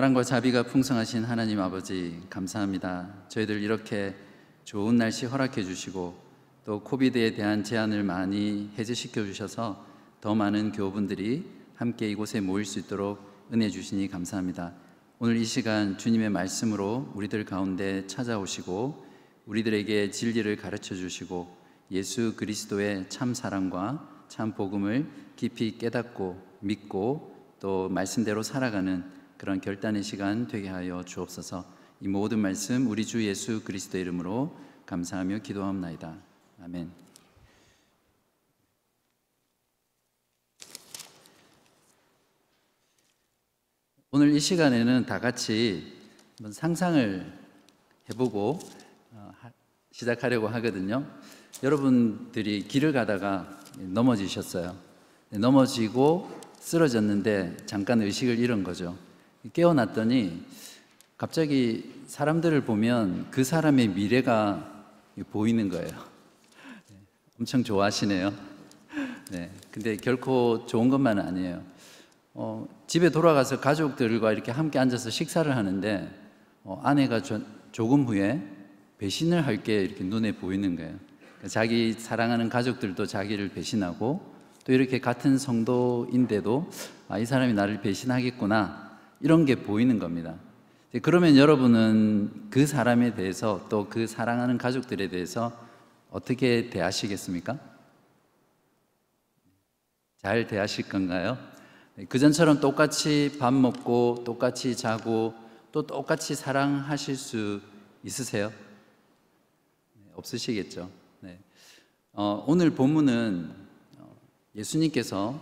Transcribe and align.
사랑과 0.00 0.22
자비가 0.22 0.62
풍성하신 0.62 1.24
하나님 1.24 1.60
아버지 1.60 2.22
감사합니다. 2.30 3.12
저희들 3.28 3.60
이렇게 3.60 4.14
좋은 4.64 4.96
날씨 4.96 5.26
허락해 5.26 5.62
주시고 5.62 6.18
또 6.64 6.82
코비드에 6.82 7.34
대한 7.34 7.62
제한을 7.62 8.02
많이 8.02 8.70
해제시켜 8.78 9.26
주셔서 9.26 9.84
더 10.22 10.34
많은 10.34 10.72
교우분들이 10.72 11.44
함께 11.74 12.08
이곳에 12.08 12.40
모일 12.40 12.64
수 12.64 12.78
있도록 12.78 13.20
은혜 13.52 13.68
주시니 13.68 14.08
감사합니다. 14.08 14.72
오늘 15.18 15.36
이 15.36 15.44
시간 15.44 15.98
주님의 15.98 16.30
말씀으로 16.30 17.12
우리들 17.14 17.44
가운데 17.44 18.06
찾아오시고 18.06 19.04
우리들에게 19.44 20.12
진리를 20.12 20.56
가르쳐 20.56 20.94
주시고 20.94 21.54
예수 21.90 22.36
그리스도의 22.36 23.10
참 23.10 23.34
사랑과 23.34 24.24
참 24.28 24.54
복음을 24.54 25.06
깊이 25.36 25.76
깨닫고 25.76 26.40
믿고 26.60 27.36
또 27.60 27.90
말씀대로 27.90 28.42
살아가는 28.42 29.19
그런 29.40 29.58
결단의 29.62 30.02
시간 30.02 30.48
되게 30.48 30.68
하여 30.68 31.02
주옵소서. 31.02 31.64
이 32.02 32.08
모든 32.08 32.40
말씀 32.40 32.86
우리 32.90 33.06
주 33.06 33.24
예수 33.24 33.64
그리스도 33.64 33.96
이름으로 33.96 34.54
감사하며 34.84 35.38
기도합나이다. 35.38 36.14
아멘. 36.62 36.90
오늘 44.10 44.34
이 44.34 44.40
시간에는 44.40 45.06
다 45.06 45.18
같이 45.20 45.90
한번 46.36 46.52
상상을 46.52 47.38
해보고 48.10 48.58
어, 49.12 49.32
시작하려고 49.90 50.48
하거든요. 50.48 51.06
여러분들이 51.62 52.68
길을 52.68 52.92
가다가 52.92 53.58
넘어지셨어요. 53.78 54.76
네, 55.30 55.38
넘어지고 55.38 56.30
쓰러졌는데 56.58 57.56
잠깐 57.64 58.02
의식을 58.02 58.38
잃은 58.38 58.64
거죠. 58.64 58.98
깨어났더니 59.52 60.44
갑자기 61.16 62.02
사람들을 62.06 62.62
보면 62.62 63.28
그 63.30 63.44
사람의 63.44 63.88
미래가 63.88 64.84
보이는 65.30 65.68
거예요. 65.68 65.88
네, 66.88 66.96
엄청 67.38 67.62
좋아하시네요. 67.62 68.32
네, 69.32 69.50
근데 69.70 69.96
결코 69.96 70.66
좋은 70.66 70.88
것만은 70.88 71.24
아니에요. 71.24 71.62
어, 72.34 72.66
집에 72.86 73.10
돌아가서 73.10 73.60
가족들과 73.60 74.32
이렇게 74.32 74.50
함께 74.50 74.78
앉아서 74.78 75.10
식사를 75.10 75.54
하는데 75.54 76.10
어, 76.64 76.80
아내가 76.84 77.22
저, 77.22 77.40
조금 77.72 78.04
후에 78.04 78.42
배신을 78.98 79.46
할 79.46 79.62
게 79.62 79.82
이렇게 79.82 80.04
눈에 80.04 80.32
보이는 80.32 80.76
거예요. 80.76 80.94
자기 81.48 81.94
사랑하는 81.94 82.48
가족들도 82.50 83.06
자기를 83.06 83.50
배신하고 83.50 84.20
또 84.64 84.72
이렇게 84.72 85.00
같은 85.00 85.38
성도인데도 85.38 86.70
아, 87.08 87.18
이 87.18 87.24
사람이 87.24 87.54
나를 87.54 87.80
배신하겠구나 87.80 88.89
이런 89.20 89.44
게 89.44 89.56
보이는 89.56 89.98
겁니다. 89.98 90.36
그러면 91.02 91.36
여러분은 91.36 92.48
그 92.50 92.66
사람에 92.66 93.14
대해서 93.14 93.66
또 93.68 93.88
그 93.88 94.06
사랑하는 94.06 94.58
가족들에 94.58 95.08
대해서 95.08 95.52
어떻게 96.10 96.70
대하시겠습니까? 96.70 97.58
잘 100.18 100.46
대하실 100.46 100.88
건가요? 100.88 101.38
그전처럼 102.08 102.60
똑같이 102.60 103.36
밥 103.38 103.52
먹고 103.54 104.22
똑같이 104.24 104.76
자고 104.76 105.34
또 105.72 105.86
똑같이 105.86 106.34
사랑하실 106.34 107.16
수 107.16 107.60
있으세요? 108.02 108.52
없으시겠죠. 110.14 110.90
어, 112.12 112.44
오늘 112.48 112.70
본문은 112.70 113.54
어, 113.98 114.16
예수님께서 114.56 115.40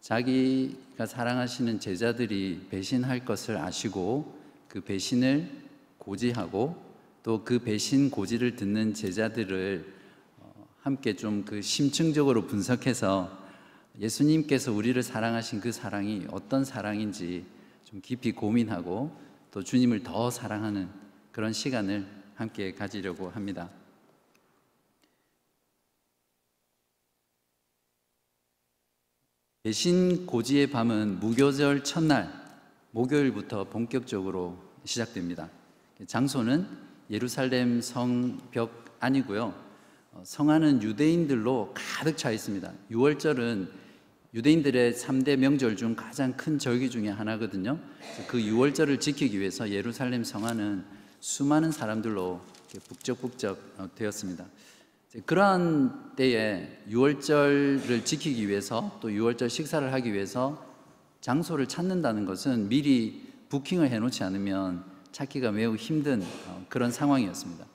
자기가 0.00 1.06
사랑하시는 1.06 1.80
제자들이 1.80 2.66
배신할 2.70 3.24
것을 3.24 3.56
아시고 3.58 4.38
그 4.68 4.80
배신을 4.80 5.50
고지하고 5.98 6.90
또 7.22 7.44
그 7.44 7.58
배신 7.58 8.10
고지를 8.10 8.56
듣는 8.56 8.94
제자들을 8.94 9.84
어, 10.38 10.66
함께 10.80 11.14
좀 11.14 11.44
그 11.44 11.60
심층적으로 11.60 12.46
분석해서 12.46 13.38
예수님께서 13.98 14.72
우리를 14.72 15.02
사랑하신 15.02 15.60
그 15.60 15.70
사랑이 15.72 16.26
어떤 16.30 16.64
사랑인지 16.64 17.44
좀 17.84 18.00
깊이 18.00 18.32
고민하고 18.32 19.14
또 19.50 19.62
주님을 19.62 20.02
더 20.02 20.30
사랑하는 20.30 20.88
그런 21.32 21.52
시간을 21.52 22.06
함께 22.36 22.72
가지려고 22.72 23.28
합니다. 23.28 23.68
신 29.70 30.24
고지의 30.24 30.68
밤은 30.68 31.20
무교절 31.20 31.84
첫날 31.84 32.32
목요일부터 32.92 33.64
본격적으로 33.64 34.56
시작됩니다. 34.86 35.50
장소는 36.06 36.66
예루살렘 37.10 37.82
성벽 37.82 38.96
아니고요. 39.00 39.54
어, 40.12 40.22
성안은 40.24 40.82
유대인들로 40.82 41.74
가득 41.74 42.16
차 42.16 42.30
있습니다. 42.30 42.72
6월절은 42.90 43.68
유대인들의 44.32 44.94
3대 44.94 45.36
명절 45.36 45.76
중 45.76 45.94
가장 45.94 46.34
큰 46.38 46.58
절기 46.58 46.88
중에 46.88 47.10
하나거든요. 47.10 47.78
그 48.28 48.38
6월절을 48.38 48.98
지키기 48.98 49.38
위해서 49.38 49.68
예루살렘 49.68 50.24
성안은 50.24 50.86
수많은 51.20 51.70
사람들로 51.70 52.40
북적북적 52.88 53.74
어, 53.76 53.90
되었습니다. 53.94 54.46
그러한 55.26 56.12
때에 56.14 56.82
유월절을 56.88 58.04
지키기 58.04 58.48
위해서 58.48 58.96
또 59.00 59.12
유월절 59.12 59.50
식사를 59.50 59.92
하기 59.92 60.12
위해서 60.12 60.64
장소를 61.20 61.66
찾는다는 61.66 62.26
것은 62.26 62.68
미리 62.68 63.26
부킹을 63.48 63.90
해놓지 63.90 64.22
않으면 64.22 64.84
찾기가 65.10 65.50
매우 65.50 65.74
힘든 65.74 66.22
어, 66.46 66.64
그런 66.68 66.92
상황이었습니다. 66.92 67.66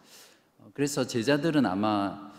어, 0.60 0.70
그래서 0.74 1.06
제자들은 1.06 1.66
아마 1.66 2.32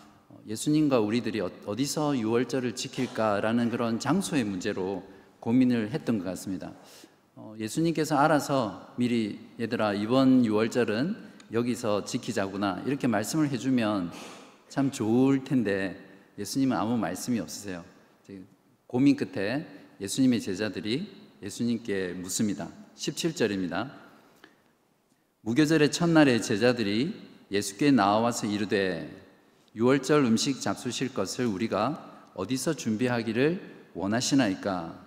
예수님과 0.47 1.01
우리들이 1.01 1.41
어, 1.41 1.51
어디서 1.67 2.17
유월절을 2.17 2.75
지킬까라는 2.75 3.69
그런 3.69 4.01
장소의 4.01 4.45
문제로 4.45 5.05
고민을 5.41 5.91
했던 5.91 6.19
것 6.19 6.25
같습니다. 6.25 6.73
예수님께서 7.59 8.17
알아서 8.17 8.95
미리 8.97 9.39
얘들아 9.61 9.93
이번 9.93 10.47
유월절은 10.47 11.17
여기서 11.53 12.07
지키자구나 12.07 12.83
이렇게 12.87 13.07
말씀을 13.07 13.51
해주면 13.51 14.11
참 14.69 14.91
좋을 14.91 15.45
텐데 15.45 15.99
예수님은 16.39 16.77
아무 16.77 16.97
말씀이 16.97 17.41
없으세요. 17.41 17.85
고민 18.87 19.17
끝에 19.17 19.67
예수님의 20.01 20.41
제자들이 20.41 21.11
예수님께 21.43 22.15
묻습니다. 22.15 22.69
17절입니다. 22.97 23.91
무교절의 25.43 25.93
첫날에 25.93 26.41
제자들이 26.41 27.15
예수께 27.51 27.91
나와서 27.91 28.47
이르되 28.47 29.25
유월절 29.75 30.25
음식 30.25 30.61
잡수실 30.61 31.15
것을 31.15 31.47
우리가 31.47 32.31
어디서 32.35 32.75
준비하기를 32.75 33.91
원하시나이까? 33.95 35.07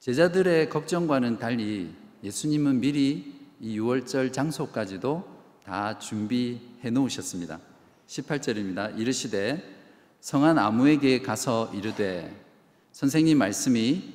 제자들의 0.00 0.68
걱정과는 0.70 1.38
달리 1.38 1.94
예수님은 2.22 2.80
미리 2.80 3.34
이 3.60 3.76
유월절 3.76 4.32
장소까지도 4.32 5.24
다 5.64 5.98
준비해 5.98 6.90
놓으셨습니다. 6.90 7.58
18절입니다. 8.06 8.98
이르시되 8.98 9.62
성한 10.20 10.58
아무에게 10.58 11.20
가서 11.20 11.70
이르되 11.74 12.34
선생님 12.92 13.38
말씀이 13.38 14.12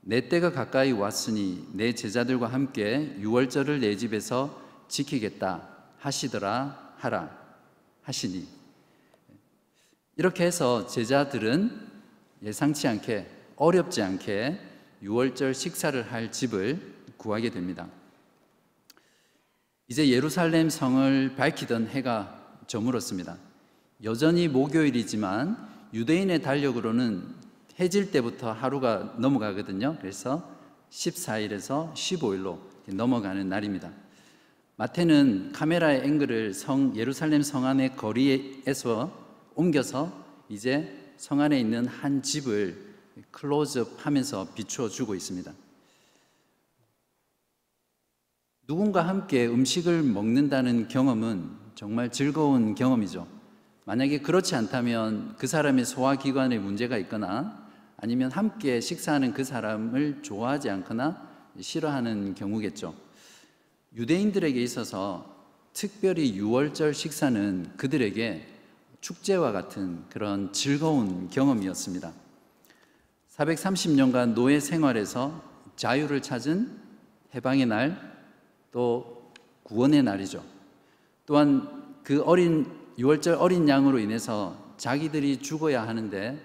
내 0.00 0.28
때가 0.28 0.52
가까이 0.52 0.92
왔으니 0.92 1.66
내 1.72 1.92
제자들과 1.92 2.46
함께 2.46 3.16
유월절을 3.18 3.80
내 3.80 3.96
집에서 3.96 4.62
지키겠다 4.88 5.68
하시더라 5.98 6.94
하라 6.96 7.36
하시니 8.02 8.46
이렇게 10.16 10.44
해서 10.44 10.86
제자들은 10.86 11.86
예상치 12.42 12.88
않게 12.88 13.26
어렵지 13.56 14.02
않게 14.02 14.58
유월절 15.02 15.54
식사를 15.54 16.10
할 16.10 16.32
집을 16.32 16.94
구하게 17.16 17.50
됩니다. 17.50 17.88
이제 19.88 20.08
예루살렘 20.08 20.70
성을 20.70 21.34
밝히던 21.36 21.88
해가 21.88 22.45
저물었습니다. 22.66 23.36
여전히 24.04 24.48
목요일이지만 24.48 25.56
유대인의 25.94 26.42
달력으로는 26.42 27.24
해질 27.78 28.10
때부터 28.10 28.52
하루가 28.52 29.14
넘어가거든요. 29.18 29.96
그래서 30.00 30.56
14일에서 30.90 31.92
15일로 31.94 32.58
넘어가는 32.86 33.48
날입니다. 33.48 33.90
마태는 34.76 35.52
카메라의 35.52 36.04
앵글을 36.04 36.52
성 36.52 36.94
예루살렘 36.96 37.42
성 37.42 37.64
안의 37.64 37.96
거리에서 37.96 39.10
옮겨서 39.54 40.24
이제 40.48 41.14
성 41.16 41.40
안에 41.40 41.58
있는 41.58 41.86
한 41.86 42.22
집을 42.22 42.94
클로즈업 43.30 44.04
하면서 44.04 44.46
비추어 44.54 44.88
주고 44.88 45.14
있습니다. 45.14 45.52
누군가 48.66 49.06
함께 49.06 49.46
음식을 49.46 50.02
먹는다는 50.02 50.88
경험은 50.88 51.65
정말 51.76 52.10
즐거운 52.10 52.74
경험이죠. 52.74 53.28
만약에 53.84 54.20
그렇지 54.20 54.54
않다면 54.54 55.34
그 55.36 55.46
사람의 55.46 55.84
소화기관에 55.84 56.58
문제가 56.58 56.96
있거나 56.96 57.68
아니면 57.98 58.30
함께 58.30 58.80
식사하는 58.80 59.34
그 59.34 59.44
사람을 59.44 60.22
좋아하지 60.22 60.70
않거나 60.70 61.28
싫어하는 61.60 62.34
경우겠죠. 62.34 62.94
유대인들에게 63.94 64.60
있어서 64.62 65.36
특별히 65.74 66.34
유월절 66.34 66.94
식사는 66.94 67.72
그들에게 67.76 68.48
축제와 69.02 69.52
같은 69.52 70.02
그런 70.08 70.54
즐거운 70.54 71.28
경험이었습니다. 71.28 72.10
430년간 73.36 74.32
노예 74.32 74.60
생활에서 74.60 75.42
자유를 75.76 76.22
찾은 76.22 76.70
해방의 77.34 77.66
날, 77.66 78.00
또 78.72 79.30
구원의 79.62 80.02
날이죠. 80.04 80.55
또한 81.26 81.68
그 82.04 82.22
어린 82.22 82.66
유월절 82.98 83.34
어린 83.34 83.68
양으로 83.68 83.98
인해서 83.98 84.56
자기들이 84.78 85.38
죽어야 85.38 85.86
하는데 85.86 86.40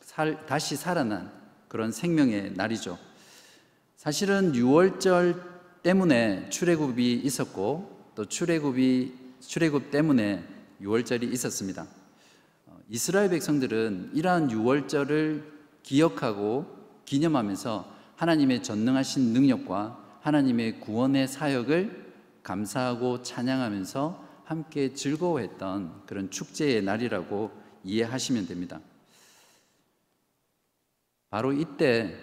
살, 0.00 0.44
다시 0.46 0.76
살아난 0.76 1.30
그런 1.68 1.92
생명의 1.92 2.52
날이죠. 2.54 2.98
사실은 3.96 4.54
유월절 4.54 5.42
때문에 5.82 6.50
출애굽이 6.50 7.14
있었고 7.14 8.10
또 8.14 8.24
출애굽이 8.24 9.12
출애굽 9.40 9.90
때문에 9.90 10.44
유월절이 10.80 11.26
있었습니다. 11.28 11.86
어, 12.66 12.78
이스라엘 12.90 13.30
백성들은 13.30 14.10
이러한 14.14 14.50
유월절을 14.50 15.52
기억하고 15.82 16.66
기념하면서 17.04 17.94
하나님의 18.16 18.62
전능하신 18.62 19.32
능력과 19.32 20.18
하나님의 20.20 20.80
구원의 20.80 21.28
사역을 21.28 22.05
감사하고 22.46 23.22
찬양하면서 23.22 24.24
함께 24.44 24.94
즐거워했던 24.94 26.06
그런 26.06 26.30
축제의 26.30 26.80
날이라고 26.82 27.50
이해하시면 27.82 28.46
됩니다. 28.46 28.80
바로 31.28 31.52
이때 31.52 32.16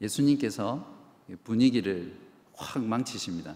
예수님께서 0.00 0.84
분위기를 1.44 2.18
확 2.54 2.82
망치십니다. 2.82 3.54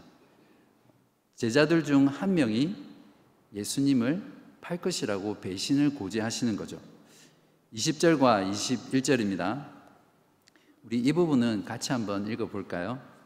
제자들 1.34 1.82
중 1.82 2.06
한 2.06 2.32
명이 2.34 2.76
예수님을 3.52 4.22
팔 4.60 4.80
것이라고 4.80 5.40
배신을 5.40 5.94
고지하시는 5.96 6.54
거죠. 6.54 6.80
20절과 7.74 8.48
21절입니다. 8.52 9.66
우리 10.84 11.00
이 11.00 11.12
부분은 11.12 11.64
같이 11.64 11.90
한번 11.90 12.28
읽어 12.28 12.46
볼까요? 12.46 13.17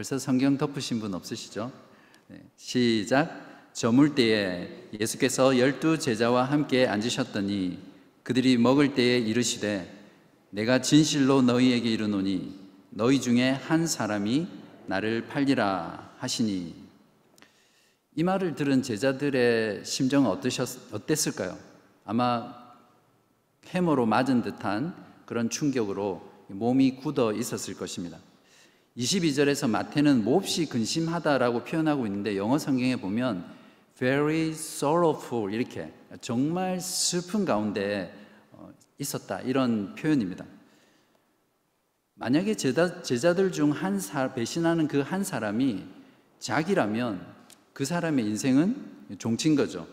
벌써 0.00 0.18
성경 0.18 0.56
덮으신 0.56 0.98
분 0.98 1.12
없으시죠? 1.12 1.70
네, 2.28 2.40
시작. 2.56 3.70
저물 3.74 4.14
때에 4.14 4.88
예수께서 4.98 5.58
열두 5.58 5.98
제자와 5.98 6.44
함께 6.44 6.86
앉으셨더니 6.86 7.78
그들이 8.22 8.56
먹을 8.56 8.94
때에 8.94 9.18
이르시되 9.18 9.92
내가 10.48 10.80
진실로 10.80 11.42
너희에게 11.42 11.90
이르노니 11.90 12.58
너희 12.88 13.20
중에 13.20 13.50
한 13.50 13.86
사람이 13.86 14.48
나를 14.86 15.26
팔리라 15.26 16.14
하시니 16.16 16.74
이 18.16 18.22
말을 18.22 18.54
들은 18.54 18.82
제자들의 18.82 19.84
심정은 19.84 20.30
어떠셨, 20.30 20.94
어땠을까요? 20.94 21.58
아마 22.06 22.54
해머로 23.66 24.06
맞은 24.06 24.40
듯한 24.40 24.94
그런 25.26 25.50
충격으로 25.50 26.46
몸이 26.48 26.96
굳어 26.96 27.34
있었을 27.34 27.74
것입니다. 27.74 28.18
22절에서 28.96 29.70
마태는 29.70 30.24
몹시 30.24 30.66
근심하다라고 30.66 31.64
표현하고 31.64 32.06
있는데 32.06 32.36
영어 32.36 32.58
성경에 32.58 32.96
보면 32.96 33.44
very 33.96 34.50
sorrowful 34.50 35.52
이렇게 35.52 35.92
정말 36.20 36.80
슬픈 36.80 37.44
가운데 37.44 38.12
어, 38.52 38.70
있었다 38.98 39.40
이런 39.40 39.94
표현입니다. 39.94 40.44
만약에 42.14 42.54
제자, 42.54 43.02
제자들 43.02 43.52
중한 43.52 43.98
사, 44.00 44.34
배신하는 44.34 44.88
그 44.88 45.00
한 45.02 45.24
사람이 45.24 45.84
자기라면 46.38 47.24
그 47.72 47.84
사람의 47.84 48.24
인생은 48.26 49.16
종친 49.18 49.54
거죠. 49.54 49.86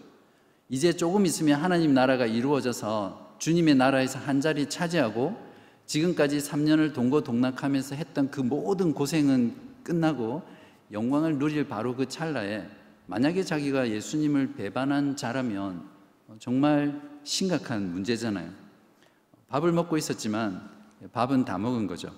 이제 0.69 0.91
조금 0.93 1.25
있으면 1.25 1.61
하나님 1.61 1.93
나라가 1.93 2.25
이루어져서 2.25 3.35
주님의 3.39 3.75
나라에서 3.75 4.19
한 4.19 4.41
자리 4.41 4.67
차지하고 4.67 5.46
지금까지 5.87 6.37
3년을 6.37 6.93
동고동락하면서 6.93 7.95
했던 7.95 8.29
그 8.29 8.41
모든 8.41 8.93
고생은 8.93 9.55
끝나고 9.83 10.43
영광을 10.91 11.39
누릴 11.39 11.67
바로 11.67 11.95
그 11.95 12.07
찰나에 12.07 12.67
만약에 13.07 13.43
자기가 13.43 13.89
예수님을 13.89 14.53
배반한 14.55 15.15
자라면 15.15 15.87
정말 16.39 17.01
심각한 17.23 17.91
문제잖아요. 17.93 18.51
밥을 19.47 19.71
먹고 19.71 19.97
있었지만 19.97 20.69
밥은 21.13 21.45
다 21.45 21.57
먹은 21.57 21.87
거죠. 21.87 22.13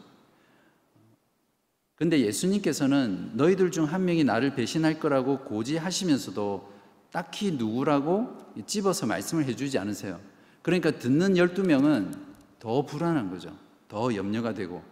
근데 1.96 2.20
예수님께서는 2.22 3.32
너희들 3.36 3.72
중 3.72 3.86
한 3.86 4.06
명이 4.06 4.24
나를 4.24 4.56
배신할 4.56 5.00
거라고 5.00 5.40
고지하시면서도 5.42 6.74
딱히 7.12 7.52
누구라고 7.52 8.36
집어서 8.66 9.06
말씀을 9.06 9.46
해주지 9.46 9.78
않으세요. 9.78 10.20
그러니까 10.64 10.92
듣는 10.92 11.36
12명은 11.36 12.29
더 12.60 12.86
불안한 12.86 13.30
거죠. 13.30 13.56
더 13.88 14.14
염려가 14.14 14.54
되고. 14.54 14.84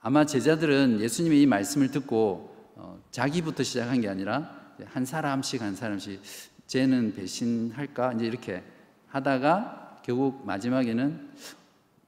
아마 0.00 0.26
제자들은 0.26 1.00
예수님의 1.00 1.42
이 1.42 1.46
말씀을 1.46 1.90
듣고 1.90 2.54
어, 2.76 3.00
자기부터 3.10 3.62
시작한 3.62 4.00
게 4.00 4.08
아니라 4.08 4.74
한 4.86 5.04
사람씩 5.04 5.62
한 5.62 5.76
사람씩 5.76 6.20
쟤는 6.66 7.14
배신할까? 7.14 8.14
이제 8.14 8.26
이렇게 8.26 8.62
하다가 9.08 10.00
결국 10.04 10.44
마지막에는 10.44 11.30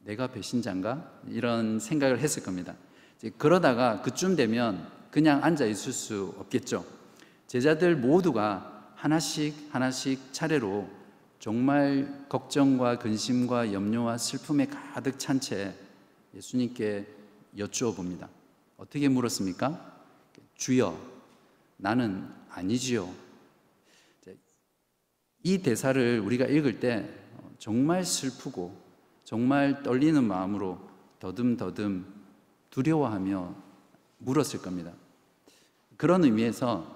내가 0.05 0.27
배신자인가? 0.27 1.11
이런 1.29 1.79
생각을 1.79 2.19
했을 2.19 2.43
겁니다. 2.43 2.75
그러다가 3.39 4.03
그쯤 4.03 4.37
되면 4.37 4.87
그냥 5.11 5.43
앉아 5.43 5.67
있을 5.67 5.93
수 5.93 6.35
없겠죠. 6.39 6.85
제자들 7.47 7.97
모두가 7.97 8.93
하나씩 8.95 9.69
하나씩 9.71 10.33
차례로 10.33 10.89
정말 11.47 12.27
걱정과 12.29 12.99
근심과 12.99 13.73
염려와 13.73 14.19
슬픔에 14.19 14.67
가득 14.67 15.17
찬 15.17 15.39
채 15.39 15.73
예수님께 16.35 17.07
여쭈어 17.57 17.95
봅니다. 17.95 18.29
어떻게 18.77 19.09
물었습니까? 19.09 20.03
주여, 20.57 20.99
나는 21.77 22.29
아니지요. 22.51 23.09
이 25.45 25.59
대사를 25.59 26.19
우리가 26.19 26.47
읽을 26.47 26.81
때 26.81 27.09
정말 27.61 28.05
슬프고 28.05 28.77
정말 29.23 29.85
떨리는 29.85 30.25
마음으로 30.25 30.81
더듬더듬 31.21 32.13
두려워하며 32.71 33.55
물었을 34.19 34.63
겁니다. 34.63 34.93
그런 35.97 36.25
의미에서 36.25 36.96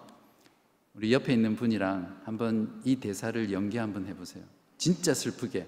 우리 1.01 1.15
옆에 1.15 1.33
있는 1.33 1.57
분이랑 1.57 2.21
한번 2.27 2.79
이 2.85 2.97
대사를 2.97 3.51
연기 3.53 3.79
한번 3.79 4.05
해보세요. 4.07 4.45
진짜 4.77 5.15
슬프게 5.15 5.67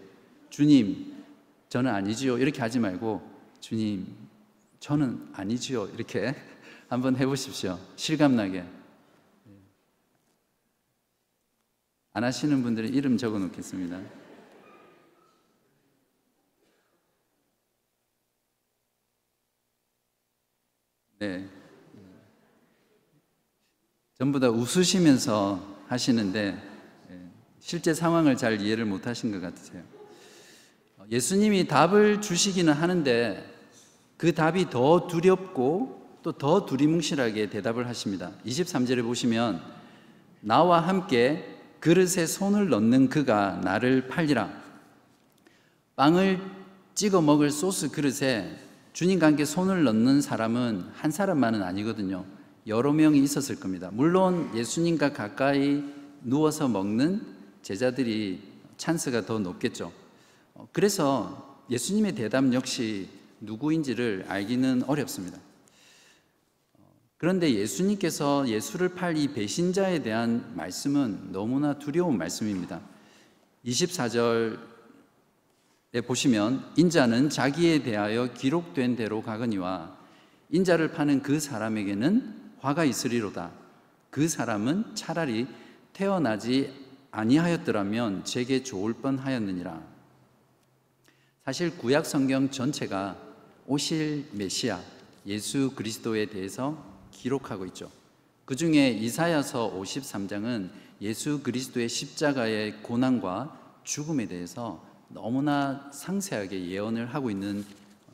주님 0.50 1.24
저는 1.70 1.90
아니지요 1.90 2.36
이렇게 2.36 2.60
하지 2.60 2.78
말고 2.78 3.22
주님 3.58 4.14
저는 4.78 5.30
아니지요 5.32 5.86
이렇게 5.94 6.34
한번 6.90 7.16
해보십시오. 7.16 7.78
실감나게. 7.96 8.62
안 12.12 12.24
하시는 12.24 12.62
분들은 12.62 12.92
이름 12.92 13.16
적어 13.16 13.38
놓겠습니다. 13.38 14.02
네. 21.20 21.48
전부 24.22 24.38
다 24.38 24.50
웃으시면서 24.50 25.60
하시는데 25.88 26.56
예, 27.10 27.20
실제 27.58 27.92
상황을 27.92 28.36
잘 28.36 28.60
이해를 28.60 28.84
못 28.84 29.08
하신 29.08 29.32
것 29.32 29.40
같으세요. 29.40 29.82
예수님이 31.10 31.66
답을 31.66 32.20
주시기는 32.20 32.72
하는데 32.72 33.44
그 34.16 34.32
답이 34.32 34.70
더 34.70 35.08
두렵고 35.08 36.20
또 36.22 36.30
더 36.30 36.66
두리뭉실하게 36.66 37.50
대답을 37.50 37.88
하십니다. 37.88 38.30
23절에 38.46 39.02
보시면 39.02 39.60
나와 40.40 40.78
함께 40.78 41.58
그릇에 41.80 42.24
손을 42.26 42.68
넣는 42.68 43.08
그가 43.08 43.60
나를 43.64 44.06
팔리라. 44.06 44.52
빵을 45.96 46.40
찍어 46.94 47.22
먹을 47.22 47.50
소스 47.50 47.90
그릇에 47.90 48.56
주님과 48.92 49.26
함께 49.26 49.44
손을 49.44 49.82
넣는 49.82 50.20
사람은 50.20 50.90
한 50.94 51.10
사람만은 51.10 51.64
아니거든요. 51.64 52.24
여러 52.66 52.92
명이 52.92 53.18
있었을 53.22 53.56
겁니다. 53.58 53.90
물론 53.92 54.50
예수님과 54.54 55.12
가까이 55.12 55.82
누워서 56.22 56.68
먹는 56.68 57.20
제자들이 57.62 58.40
찬스가 58.76 59.26
더 59.26 59.38
높겠죠. 59.38 59.92
어, 60.54 60.68
그래서 60.72 61.60
예수님의 61.70 62.14
대답 62.14 62.52
역시 62.52 63.08
누구인지를 63.40 64.26
알기는 64.28 64.84
어렵습니다. 64.84 65.38
어, 66.74 66.92
그런데 67.16 67.52
예수님께서 67.52 68.48
예수를 68.48 68.90
팔 68.90 69.16
이 69.16 69.28
배신자에 69.28 70.02
대한 70.02 70.52
말씀은 70.54 71.32
너무나 71.32 71.78
두려운 71.78 72.16
말씀입니다. 72.16 72.80
24절 73.64 74.58
보시면 76.06 76.64
인자는 76.76 77.28
자기에 77.28 77.82
대하여 77.82 78.32
기록된 78.32 78.96
대로 78.96 79.20
가거니와 79.20 79.96
인자를 80.50 80.92
파는 80.92 81.22
그 81.22 81.38
사람에게는 81.38 82.41
화가 82.62 82.84
있으리로다. 82.84 83.50
그 84.10 84.28
사람은 84.28 84.94
차라리 84.94 85.48
태어나지 85.92 86.72
아니하였더라면 87.10 88.24
제게 88.24 88.62
좋을 88.62 88.94
뻔하였느니라. 88.94 89.82
사실 91.44 91.76
구약 91.76 92.06
성경 92.06 92.50
전체가 92.50 93.16
오실 93.66 94.28
메시아 94.32 94.80
예수 95.26 95.72
그리스도에 95.74 96.26
대해서 96.26 96.82
기록하고 97.10 97.66
있죠. 97.66 97.90
그 98.44 98.54
중에 98.54 98.90
이사야서 98.90 99.72
53장은 99.78 100.70
예수 101.00 101.42
그리스도의 101.42 101.88
십자가의 101.88 102.82
고난과 102.82 103.80
죽음에 103.82 104.26
대해서 104.26 104.84
너무나 105.08 105.90
상세하게 105.92 106.68
예언을 106.68 107.12
하고 107.12 107.30
있는 107.30 107.64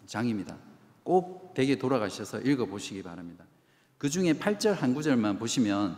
장입니다. 0.06 0.56
꼭 1.02 1.52
댁에 1.54 1.76
돌아가셔서 1.76 2.40
읽어보시기 2.40 3.02
바랍니다. 3.02 3.47
그 3.98 4.08
중에 4.08 4.34
8절 4.34 4.74
한 4.74 4.94
구절만 4.94 5.38
보시면 5.38 5.96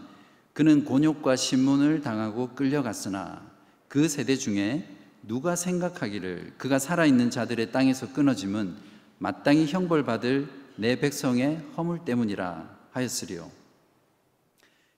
그는 0.55 0.85
곤욕과 0.85 1.37
신문을 1.37 2.01
당하고 2.01 2.55
끌려갔으나 2.55 3.47
그 3.89 4.09
세대 4.09 4.37
중에 4.37 4.89
누가 5.23 5.55
생각하기를 5.55 6.55
그가 6.57 6.79
살아있는 6.79 7.31
자들의 7.31 7.73
땅에서 7.73 8.13
끊어짐은 8.13 8.75
마땅히 9.19 9.67
형벌받을 9.67 10.49
내 10.77 10.99
백성의 10.99 11.63
허물 11.77 12.07
때문이라 12.07 12.79
하였으리요. 12.93 13.51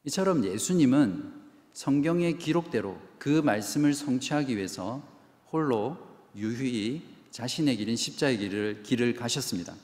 이처럼 0.04 0.44
예수님은 0.44 1.32
성경의 1.72 2.38
기록대로 2.38 3.00
그 3.18 3.28
말씀을 3.28 3.94
성취하기 3.94 4.56
위해서 4.56 5.02
홀로 5.50 5.96
유유히 6.36 7.02
자신의 7.30 7.76
길인 7.78 7.96
십자의 7.96 8.38
길을, 8.38 8.82
길을 8.84 9.14
가셨습니다. 9.14 9.74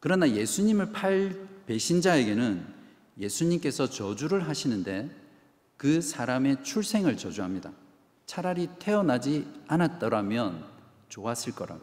그러나 0.00 0.28
예수님을 0.28 0.92
팔 0.92 1.55
배신자에게는 1.66 2.66
예수님께서 3.18 3.88
저주를 3.88 4.48
하시는데 4.48 5.10
그 5.76 6.00
사람의 6.00 6.62
출생을 6.64 7.16
저주합니다. 7.16 7.72
차라리 8.26 8.68
태어나지 8.78 9.46
않았더라면 9.68 10.64
좋았을 11.08 11.54
거라고. 11.54 11.82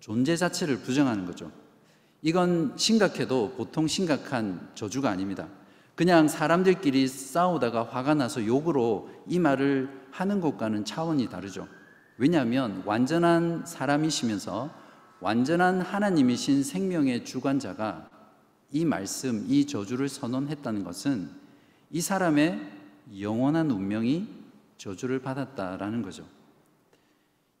존재 0.00 0.36
자체를 0.36 0.80
부정하는 0.80 1.26
거죠. 1.26 1.50
이건 2.22 2.74
심각해도 2.76 3.54
보통 3.56 3.86
심각한 3.86 4.70
저주가 4.74 5.10
아닙니다. 5.10 5.48
그냥 5.94 6.28
사람들끼리 6.28 7.08
싸우다가 7.08 7.84
화가 7.84 8.14
나서 8.14 8.44
욕으로 8.46 9.10
이 9.26 9.38
말을 9.38 10.06
하는 10.10 10.40
것과는 10.40 10.84
차원이 10.84 11.28
다르죠. 11.28 11.66
왜냐하면 12.16 12.82
완전한 12.84 13.64
사람이시면서 13.66 14.70
완전한 15.20 15.80
하나님이신 15.80 16.62
생명의 16.62 17.24
주관자가 17.24 18.08
이 18.70 18.84
말씀, 18.84 19.44
이 19.48 19.66
저주를 19.66 20.08
선언했다는 20.08 20.84
것은 20.84 21.30
이 21.90 22.00
사람의 22.00 22.60
영원한 23.20 23.70
운명이 23.70 24.26
저주를 24.76 25.20
받았다라는 25.20 26.02
거죠. 26.02 26.26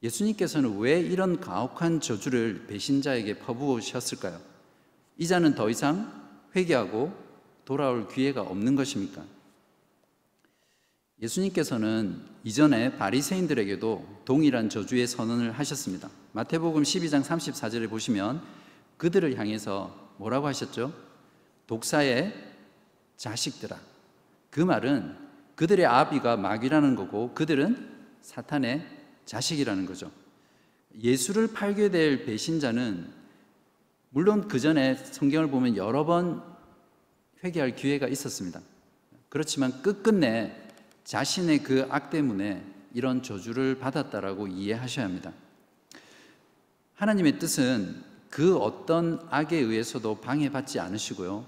예수님께서는 0.02 0.78
왜 0.78 1.00
이런 1.00 1.40
가혹한 1.40 2.00
저주를 2.00 2.66
배신자에게 2.68 3.38
퍼부으셨을까요? 3.38 4.40
이 5.16 5.26
자는 5.26 5.54
더 5.54 5.68
이상 5.70 6.12
회개하고 6.54 7.12
돌아올 7.64 8.08
기회가 8.08 8.42
없는 8.42 8.76
것입니까? 8.76 9.24
예수님께서는 11.20 12.22
이전에 12.44 12.96
바리새인들에게도 12.96 14.22
동일한 14.24 14.68
저주의 14.68 15.06
선언을 15.06 15.50
하셨습니다. 15.52 16.08
마태복음 16.32 16.82
12장 16.82 17.24
34절에 17.24 17.90
보시면 17.90 18.40
그들을 18.96 19.36
향해서 19.36 20.07
뭐라고 20.18 20.46
하셨죠? 20.46 20.92
독사의 21.66 22.34
자식들아. 23.16 23.78
그 24.50 24.60
말은 24.60 25.16
그들의 25.54 25.84
아비가 25.86 26.36
마귀라는 26.36 26.94
거고 26.94 27.34
그들은 27.34 27.96
사탄의 28.22 28.86
자식이라는 29.24 29.86
거죠. 29.86 30.10
예수를 31.00 31.52
팔게 31.52 31.90
될 31.90 32.24
배신자는 32.24 33.12
물론 34.10 34.48
그 34.48 34.58
전에 34.58 34.94
성경을 34.94 35.50
보면 35.50 35.76
여러 35.76 36.04
번 36.04 36.42
회개할 37.44 37.76
기회가 37.76 38.06
있었습니다. 38.08 38.60
그렇지만 39.28 39.82
끝끝내 39.82 40.56
자신의 41.04 41.62
그 41.62 41.86
악 41.90 42.10
때문에 42.10 42.64
이런 42.94 43.22
저주를 43.22 43.78
받았다라고 43.78 44.46
이해하셔야 44.48 45.04
합니다. 45.04 45.32
하나님의 46.94 47.38
뜻은 47.38 48.02
그 48.30 48.56
어떤 48.56 49.26
악에 49.30 49.56
의해서도 49.56 50.16
방해받지 50.16 50.80
않으시고요. 50.80 51.44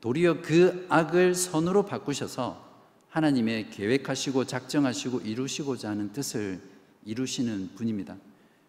도리어 0.00 0.42
그 0.42 0.86
악을 0.88 1.34
선으로 1.34 1.84
바꾸셔서 1.84 2.70
하나님의 3.10 3.70
계획하시고 3.70 4.46
작정하시고 4.46 5.20
이루시고자 5.20 5.90
하는 5.90 6.12
뜻을 6.12 6.60
이루시는 7.04 7.70
분입니다. 7.74 8.16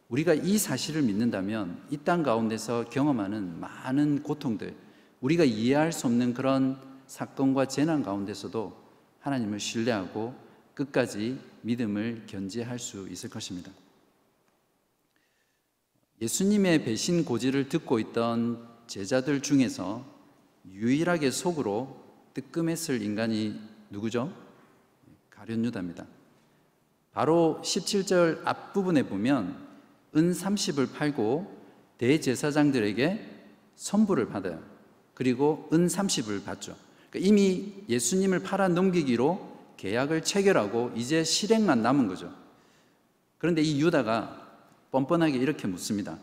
우리가 0.10 0.34
이 0.34 0.58
사실을 0.58 1.02
믿는다면 1.04 1.78
이 1.90 1.98
땅 1.98 2.22
가운데서 2.24 2.90
경험하는 2.90 3.60
많은 3.60 4.22
고통들, 4.24 4.76
우리가 5.22 5.44
이해할 5.44 5.92
수 5.92 6.08
없는 6.08 6.34
그런 6.34 6.78
사건과 7.08 7.68
재난 7.68 8.04
가운데서도 8.04 8.78
하나님을 9.22 9.60
신뢰하고 9.60 10.36
끝까지 10.74 11.40
믿음을 11.62 12.24
견지할 12.28 12.78
수 12.78 13.08
있을 13.10 13.30
것입니다. 13.30 13.72
예수님의 16.22 16.84
배신 16.84 17.26
고지를 17.26 17.70
듣고 17.70 18.00
있던 18.00 18.68
제자들 18.88 19.42
중에서 19.42 20.06
유일하게 20.72 21.32
속으로 21.32 22.04
뜨끔했을 22.34 23.02
인간이 23.02 23.60
누구죠? 23.90 24.32
가룟 25.30 25.66
유다입니다. 25.66 26.06
바로 27.12 27.60
17절 27.64 28.42
앞부분에 28.46 29.04
보면 29.04 29.68
은 30.16 30.32
30을 30.32 30.94
팔고 30.94 31.64
대제사장들에게 31.98 33.30
선불을 33.76 34.28
받아요. 34.30 34.62
그리고 35.14 35.70
은 35.74 35.88
30을 35.88 36.44
받죠. 36.44 36.76
그러니까 37.10 37.30
이미 37.30 37.74
예수님을 37.90 38.40
팔아 38.40 38.70
넘기기로 38.70 39.54
계약을 39.78 40.24
체결하고 40.24 40.92
이제 40.96 41.24
실행만 41.24 41.82
남은 41.82 42.08
거죠. 42.08 42.34
그런데 43.38 43.62
이 43.62 43.82
유다가 43.82 44.43
뻔뻔하게 44.94 45.38
이렇게 45.40 45.68
묻습니다. 45.68 46.20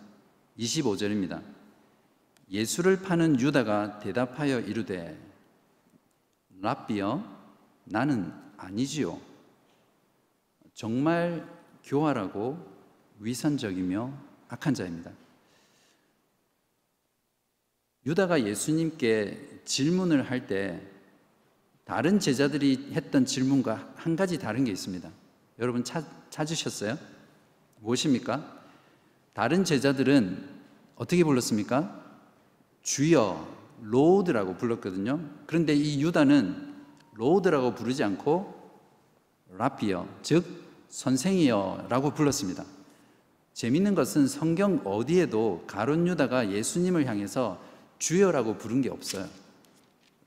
25절입니다. 0.57 1.43
예수를 2.49 3.03
파는 3.03 3.41
유다가 3.41 3.99
대답하여 3.99 4.61
이르되 4.61 5.19
랍비여 6.61 7.25
나는 7.85 8.33
아니지요. 8.57 9.21
정말 10.73 11.49
교활하고 11.83 12.65
위선적이며 13.19 14.13
악한 14.49 14.75
자입니다. 14.75 15.11
유다가 18.07 18.45
예수님께 18.47 19.63
질문을 19.65 20.31
할 20.31 20.47
때 20.47 20.81
다른 21.85 22.21
제자들이 22.21 22.93
했던 22.93 23.27
질문과 23.27 23.95
한 23.97 24.15
가지 24.15 24.39
다른 24.39 24.63
게 24.63 24.71
있습니다. 24.71 25.11
여러분 25.59 25.83
찾, 25.83 26.05
찾으셨어요? 26.31 26.97
무엇입니까? 27.81 28.60
다른 29.33 29.65
제자들은 29.65 30.49
어떻게 30.97 31.25
불렀습니까? 31.25 32.05
주여, 32.83 33.49
Lord라고 33.83 34.57
불렀거든요. 34.57 35.21
그런데 35.47 35.75
이 35.75 36.03
유다는 36.03 36.75
Lord라고 37.15 37.75
부르지 37.75 38.05
않고 38.05 38.55
랍비여, 39.57 40.07
즉 40.23 40.45
선생이여라고 40.89 42.15
불렀습니다. 42.15 42.65
재밌는 43.53 43.95
것은 43.95 44.27
성경 44.27 44.81
어디에도 44.85 45.65
가룟 45.67 46.07
유다가 46.07 46.51
예수님을 46.51 47.07
향해서 47.07 47.61
주여라고 47.99 48.57
부른 48.57 48.81
게 48.81 48.89
없어요. 48.89 49.27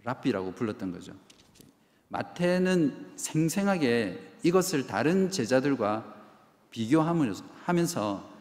랍비라고 0.04 0.54
불렀던 0.54 0.92
거죠. 0.92 1.14
마태는 2.10 3.14
생생하게 3.16 4.34
이것을 4.44 4.86
다른 4.86 5.32
제자들과 5.32 6.14
비교하면서 6.70 8.33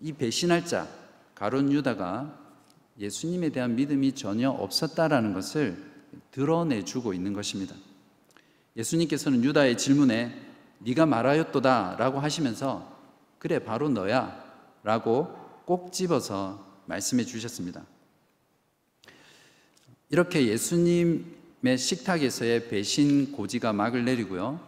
이 0.00 0.12
배신할 0.12 0.66
자 0.66 0.88
가론 1.34 1.72
유다가 1.72 2.38
예수님에 2.98 3.50
대한 3.50 3.76
믿음이 3.76 4.14
전혀 4.14 4.50
없었다라는 4.50 5.32
것을 5.32 5.76
드러내주고 6.30 7.12
있는 7.12 7.32
것입니다. 7.32 7.74
예수님께서는 8.76 9.42
유다의 9.44 9.78
질문에 9.78 10.34
네가 10.80 11.06
말하였도다라고 11.06 12.20
하시면서 12.20 12.96
그래 13.38 13.58
바로 13.58 13.88
너야라고 13.88 15.34
꼭 15.64 15.92
집어서 15.92 16.64
말씀해 16.86 17.24
주셨습니다. 17.24 17.84
이렇게 20.08 20.46
예수님의 20.46 21.78
식탁에서의 21.78 22.68
배신 22.68 23.32
고지가 23.32 23.72
막을 23.72 24.04
내리고요. 24.04 24.60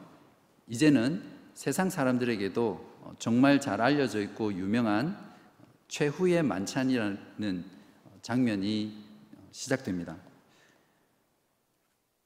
이제는 0.69 1.23
세상 1.55 1.91
사람들에게도 1.91 2.71
어, 2.71 2.88
정말 3.19 3.61
잘 3.61 3.81
알려져 3.81 4.21
있고 4.21 4.53
유명한 4.53 5.17
최후의 5.89 6.43
만찬이라는 6.43 7.65
장면이 8.23 9.05
시작됩니다. 9.51 10.17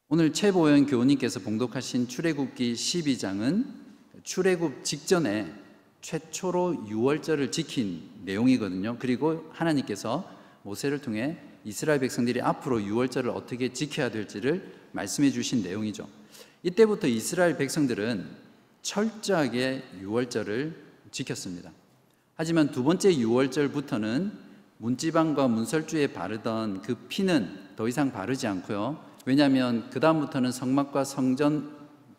오늘 0.09 0.33
최보현 0.33 0.87
교우님께서 0.87 1.41
봉독하신 1.41 2.09
출애굽기 2.09 2.75
12장은 2.75 3.65
출애굽 4.25 4.85
직전에 4.85 5.51
최초로 6.03 6.87
유월절을 6.89 7.51
지킨 7.51 8.03
내용이거든요. 8.25 8.97
그리고 8.99 9.49
하나님께서 9.53 10.29
모세를 10.65 11.01
통해 11.01 11.39
이스라엘 11.65 12.01
백성들이 12.01 12.43
앞으로 12.43 12.83
유월절을 12.83 13.31
어떻게 13.31 13.73
지켜야 13.73 14.11
될지를 14.11 14.75
말씀해 14.93 15.31
주신 15.31 15.62
내용이죠. 15.62 16.09
이때부터 16.62 17.07
이스라엘 17.07 17.57
백성들은 17.57 18.29
철저하게 18.83 19.83
유월절을 20.01 20.75
지켰습니다. 21.11 21.71
하지만 22.35 22.71
두 22.71 22.83
번째 22.83 23.15
유월절부터는 23.15 24.33
문지방과 24.79 25.47
문설주에 25.49 26.09
바르던 26.09 26.83
그 26.83 26.95
피는 27.09 27.75
더 27.77 27.87
이상 27.87 28.11
바르지 28.11 28.47
않고요. 28.49 28.99
왜냐하면 29.25 29.89
그 29.91 30.01
다음부터는 30.01 30.51
성막과 30.51 31.05
성전 31.05 31.71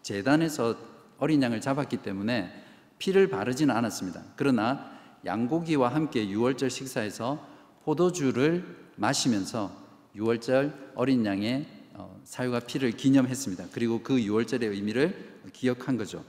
재단에서 0.01 0.77
어린 1.17 1.43
양을 1.43 1.59
잡았기 1.59 1.97
때문에 1.97 2.51
피를 2.99 3.27
바르지는 3.27 3.75
않았습니다. 3.75 4.23
그러나 4.37 4.91
양고기와 5.25 5.93
함께 5.93 6.29
유월절 6.29 6.69
식사에서 6.69 7.45
포도주를 7.83 8.63
마시면서 8.95 9.71
유월절 10.15 10.91
어린 10.95 11.25
양의 11.25 11.65
어, 11.95 12.19
사유가 12.23 12.59
피를 12.59 12.91
기념했습니다. 12.91 13.65
그리고 13.73 14.01
그 14.01 14.21
유월절의 14.21 14.69
의미를 14.69 15.41
기억한 15.51 15.97
거죠. 15.97 16.23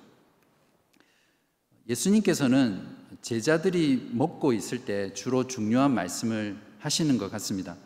예수님께서는 1.89 2.83
제자들이 3.21 4.11
먹고 4.13 4.53
있을 4.53 4.85
때 4.85 5.13
주로 5.13 5.47
중요한 5.47 5.93
말씀을 5.93 6.57
하시는 6.79 7.19
것 7.19 7.31
같습니다. 7.33 7.77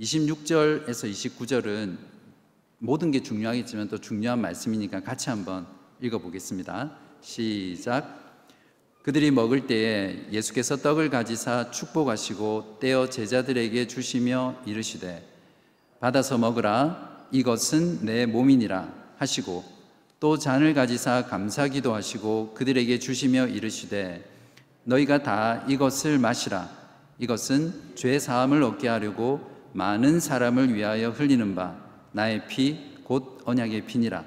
26절에서 0.00 1.10
29절은 1.10 1.96
모든 2.78 3.10
게 3.10 3.22
중요하겠지만 3.22 3.88
또 3.88 3.98
중요한 3.98 4.40
말씀이니까 4.40 5.00
같이 5.00 5.30
한번 5.30 5.66
읽어보겠습니다. 6.00 6.98
시작. 7.20 8.26
그들이 9.02 9.30
먹을 9.30 9.68
때에 9.68 10.26
예수께서 10.32 10.76
떡을 10.76 11.10
가지사 11.10 11.70
축복하시고 11.70 12.78
떼어 12.80 13.08
제자들에게 13.08 13.86
주시며 13.86 14.62
이르시되 14.66 15.24
받아서 16.00 16.36
먹으라 16.36 17.28
이것은 17.30 18.04
내 18.04 18.26
몸이니라 18.26 18.92
하시고 19.18 19.75
또 20.26 20.36
잔을 20.36 20.74
가지사 20.74 21.26
감사기도 21.26 21.94
하시고 21.94 22.52
그들에게 22.54 22.98
주시며 22.98 23.46
이르시되 23.46 24.28
너희가 24.82 25.22
다 25.22 25.62
이것을 25.68 26.18
마시라 26.18 26.68
이것은 27.20 27.94
죄 27.94 28.18
사함을 28.18 28.64
얻게 28.64 28.88
하려고 28.88 29.40
많은 29.72 30.18
사람을 30.18 30.74
위하여 30.74 31.10
흘리는 31.10 31.54
바 31.54 31.76
나의 32.10 32.48
피 32.48 32.96
곧 33.04 33.40
언약의 33.44 33.86
피니라 33.86 34.24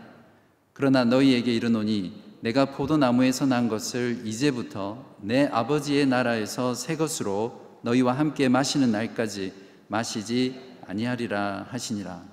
그러나 0.72 1.04
너희에게 1.04 1.54
이르노니 1.54 2.14
내가 2.40 2.72
포도나무에서 2.72 3.46
난 3.46 3.68
것을 3.68 4.22
이제부터 4.24 5.18
내 5.20 5.48
아버지의 5.48 6.06
나라에서 6.06 6.76
새 6.76 6.96
것으로 6.96 7.80
너희와 7.82 8.14
함께 8.14 8.48
마시는 8.48 8.94
날까지 8.94 9.52
마시지 9.90 10.62
아니하리라 10.88 11.68
하시니라. 11.70 12.29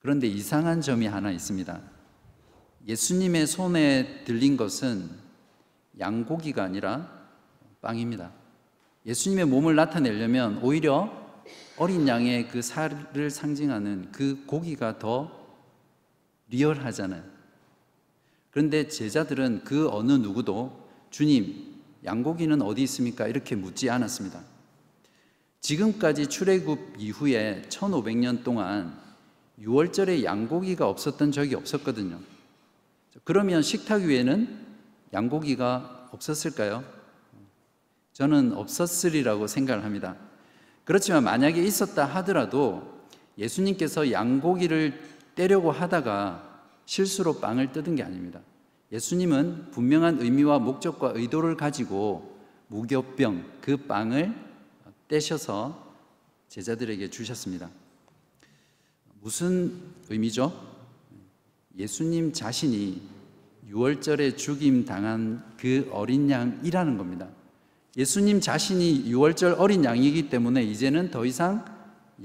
그런데 0.00 0.26
이상한 0.26 0.80
점이 0.80 1.06
하나 1.06 1.30
있습니다. 1.30 1.80
예수님의 2.86 3.46
손에 3.46 4.24
들린 4.24 4.56
것은 4.56 5.10
양고기가 5.98 6.62
아니라 6.62 7.10
빵입니다. 7.80 8.32
예수님의 9.06 9.46
몸을 9.46 9.74
나타내려면 9.74 10.58
오히려 10.62 11.10
어린 11.76 12.06
양의 12.06 12.48
그 12.48 12.62
살을 12.62 13.30
상징하는 13.30 14.10
그 14.12 14.44
고기가 14.46 14.98
더 14.98 15.30
리얼하잖아요. 16.48 17.22
그런데 18.50 18.88
제자들은 18.88 19.62
그 19.64 19.88
어느 19.90 20.12
누구도 20.12 20.88
주님, 21.10 21.82
양고기는 22.04 22.62
어디 22.62 22.82
있습니까? 22.82 23.26
이렇게 23.26 23.54
묻지 23.54 23.90
않았습니다. 23.90 24.40
지금까지 25.60 26.28
출애굽 26.28 26.94
이후에 26.98 27.62
1500년 27.68 28.44
동안 28.44 28.98
6월절에 29.62 30.24
양고기가 30.24 30.88
없었던 30.88 31.32
적이 31.32 31.56
없었거든요. 31.56 32.18
그러면 33.24 33.62
식탁 33.62 34.02
위에는 34.02 34.66
양고기가 35.12 36.10
없었을까요? 36.12 36.84
저는 38.12 38.52
없었으리라고 38.52 39.46
생각을 39.46 39.84
합니다. 39.84 40.16
그렇지만 40.84 41.24
만약에 41.24 41.62
있었다 41.62 42.04
하더라도 42.04 43.04
예수님께서 43.36 44.10
양고기를 44.10 45.00
떼려고 45.34 45.70
하다가 45.70 46.62
실수로 46.86 47.38
빵을 47.40 47.72
뜯은 47.72 47.96
게 47.96 48.02
아닙니다. 48.02 48.40
예수님은 48.90 49.70
분명한 49.70 50.20
의미와 50.20 50.58
목적과 50.58 51.12
의도를 51.14 51.56
가지고 51.56 52.38
무교병 52.68 53.44
그 53.60 53.76
빵을 53.76 54.34
떼셔서 55.08 55.94
제자들에게 56.48 57.10
주셨습니다. 57.10 57.68
무슨 59.20 59.72
의미죠? 60.08 60.52
예수님 61.76 62.32
자신이 62.32 63.00
6월절에 63.70 64.36
죽임 64.36 64.84
당한 64.84 65.44
그 65.58 65.88
어린 65.92 66.30
양이라는 66.30 66.96
겁니다. 66.96 67.28
예수님 67.96 68.40
자신이 68.40 69.04
6월절 69.10 69.56
어린 69.58 69.84
양이기 69.84 70.28
때문에 70.28 70.62
이제는 70.62 71.10
더 71.10 71.24
이상 71.24 71.64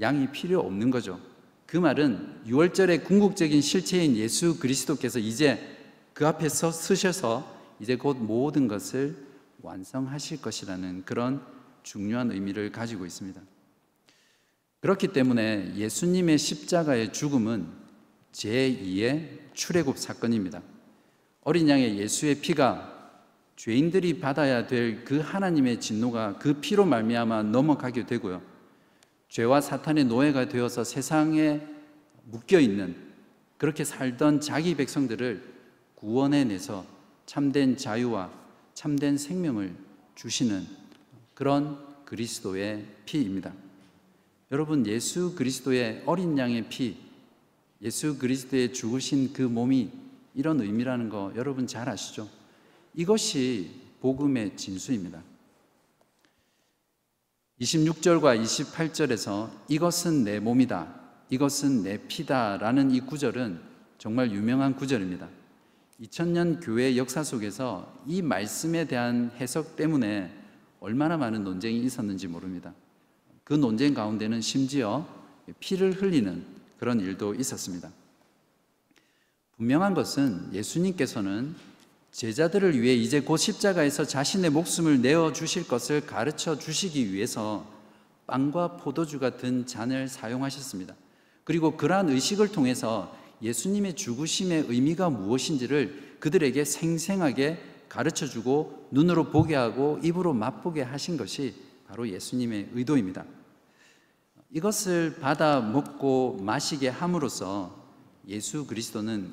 양이 0.00 0.30
필요 0.30 0.60
없는 0.60 0.90
거죠. 0.90 1.20
그 1.66 1.76
말은 1.76 2.42
6월절의 2.46 3.04
궁극적인 3.04 3.60
실체인 3.60 4.16
예수 4.16 4.58
그리스도께서 4.58 5.18
이제 5.18 5.58
그 6.12 6.26
앞에 6.26 6.48
서 6.48 6.70
쓰셔서 6.70 7.52
이제 7.80 7.96
곧 7.96 8.16
모든 8.18 8.68
것을 8.68 9.16
완성하실 9.62 10.40
것이라는 10.40 11.04
그런 11.04 11.42
중요한 11.82 12.30
의미를 12.30 12.70
가지고 12.70 13.04
있습니다. 13.04 13.40
그렇기 14.84 15.08
때문에 15.08 15.72
예수님의 15.76 16.36
십자가의 16.36 17.10
죽음은 17.14 17.66
제2의 18.32 19.54
출애굽 19.54 19.96
사건입니다. 19.96 20.60
어린 21.40 21.70
양의 21.70 21.96
예수의 21.96 22.42
피가 22.42 23.22
죄인들이 23.56 24.20
받아야 24.20 24.66
될 24.66 25.06
그 25.06 25.20
하나님의 25.20 25.80
진노가 25.80 26.36
그 26.38 26.60
피로 26.60 26.84
말미암아 26.84 27.44
넘어가게 27.44 28.04
되고요. 28.04 28.42
죄와 29.30 29.62
사탄의 29.62 30.04
노예가 30.04 30.50
되어서 30.50 30.84
세상에 30.84 31.62
묶여 32.24 32.60
있는 32.60 32.94
그렇게 33.56 33.84
살던 33.84 34.42
자기 34.42 34.74
백성들을 34.74 35.42
구원해 35.94 36.44
내서 36.44 36.84
참된 37.24 37.78
자유와 37.78 38.30
참된 38.74 39.16
생명을 39.16 39.74
주시는 40.14 40.66
그런 41.32 41.78
그리스도의 42.04 42.84
피입니다. 43.06 43.63
여러분, 44.50 44.86
예수 44.86 45.34
그리스도의 45.34 46.02
어린 46.06 46.36
양의 46.36 46.68
피, 46.68 46.96
예수 47.82 48.18
그리스도의 48.18 48.72
죽으신 48.72 49.32
그 49.32 49.42
몸이 49.42 49.90
이런 50.34 50.60
의미라는 50.60 51.08
거 51.08 51.32
여러분 51.36 51.66
잘 51.66 51.88
아시죠? 51.88 52.28
이것이 52.94 53.70
복음의 54.00 54.56
진수입니다. 54.56 55.22
26절과 57.60 58.42
28절에서 58.42 59.50
이것은 59.68 60.24
내 60.24 60.40
몸이다. 60.40 61.02
이것은 61.30 61.82
내 61.82 61.98
피다라는 62.06 62.90
이 62.90 63.00
구절은 63.00 63.60
정말 63.98 64.32
유명한 64.32 64.76
구절입니다. 64.76 65.28
2000년 66.00 66.64
교회 66.64 66.96
역사 66.96 67.22
속에서 67.22 67.94
이 68.06 68.20
말씀에 68.20 68.86
대한 68.86 69.30
해석 69.38 69.76
때문에 69.76 70.32
얼마나 70.80 71.16
많은 71.16 71.44
논쟁이 71.44 71.80
있었는지 71.80 72.26
모릅니다. 72.26 72.74
그 73.44 73.54
논쟁 73.54 73.94
가운데는 73.94 74.40
심지어 74.40 75.06
피를 75.60 75.92
흘리는 75.92 76.44
그런 76.78 77.00
일도 77.00 77.34
있었습니다. 77.34 77.90
분명한 79.56 79.94
것은 79.94 80.50
예수님께서는 80.52 81.54
제자들을 82.10 82.80
위해 82.80 82.94
이제 82.94 83.20
곧 83.20 83.36
십자가에서 83.36 84.04
자신의 84.04 84.50
목숨을 84.50 85.02
내어 85.02 85.32
주실 85.32 85.66
것을 85.66 86.06
가르쳐 86.06 86.58
주시기 86.58 87.12
위해서 87.12 87.66
빵과 88.26 88.78
포도주 88.78 89.18
같은 89.18 89.66
잔을 89.66 90.08
사용하셨습니다. 90.08 90.94
그리고 91.44 91.76
그러한 91.76 92.08
의식을 92.08 92.48
통해서 92.48 93.14
예수님의 93.42 93.94
죽으심의 93.94 94.66
의미가 94.68 95.10
무엇인지를 95.10 96.16
그들에게 96.20 96.64
생생하게 96.64 97.58
가르쳐 97.88 98.26
주고 98.26 98.88
눈으로 98.90 99.30
보게 99.30 99.54
하고 99.54 100.00
입으로 100.02 100.32
맛보게 100.32 100.82
하신 100.82 101.16
것이 101.16 101.54
바로 101.86 102.08
예수님의 102.08 102.70
의도입니다. 102.72 103.24
이것을 104.54 105.16
받아 105.20 105.60
먹고 105.60 106.38
마시게 106.40 106.88
함으로써 106.88 107.76
예수 108.28 108.68
그리스도는 108.68 109.32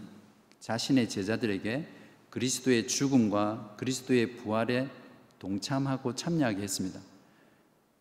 자신의 0.60 1.10
제자들에게 1.10 1.88
그리스도의 2.32 2.88
죽음과 2.88 3.76
그리스도의 3.78 4.38
부활에 4.38 4.90
동참하고 5.38 6.16
참여하게 6.16 6.64
했습니다. 6.64 7.00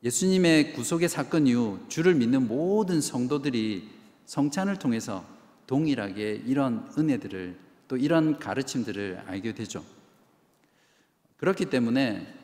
예수님의 0.02 0.72
구속의 0.72 1.10
사건 1.10 1.46
이후 1.46 1.78
주를 1.88 2.14
믿는 2.14 2.48
모든 2.48 3.02
성도들이 3.02 3.90
성찬을 4.24 4.78
통해서 4.78 5.22
동일하게 5.66 6.44
이런 6.46 6.90
은혜들을 6.96 7.58
또 7.88 7.98
이런 7.98 8.38
가르침들을 8.38 9.24
알게 9.26 9.52
되죠. 9.52 9.84
그렇기 11.36 11.66
때문에 11.66 12.34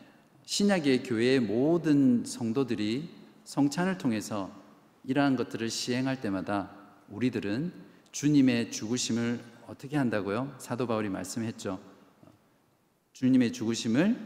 신약의 0.44 1.04
교회의 1.04 1.40
모든 1.40 2.26
성도들이 2.26 3.08
성찬을 3.44 3.96
통해서 3.96 4.65
이러한 5.06 5.36
것들을 5.36 5.70
시행할 5.70 6.20
때마다 6.20 6.70
우리들은 7.08 7.72
주님의 8.10 8.72
죽으심을 8.72 9.40
어떻게 9.68 9.96
한다고요? 9.96 10.54
사도 10.58 10.86
바울이 10.86 11.08
말씀했죠. 11.08 11.78
주님의 13.12 13.52
죽으심을 13.52 14.16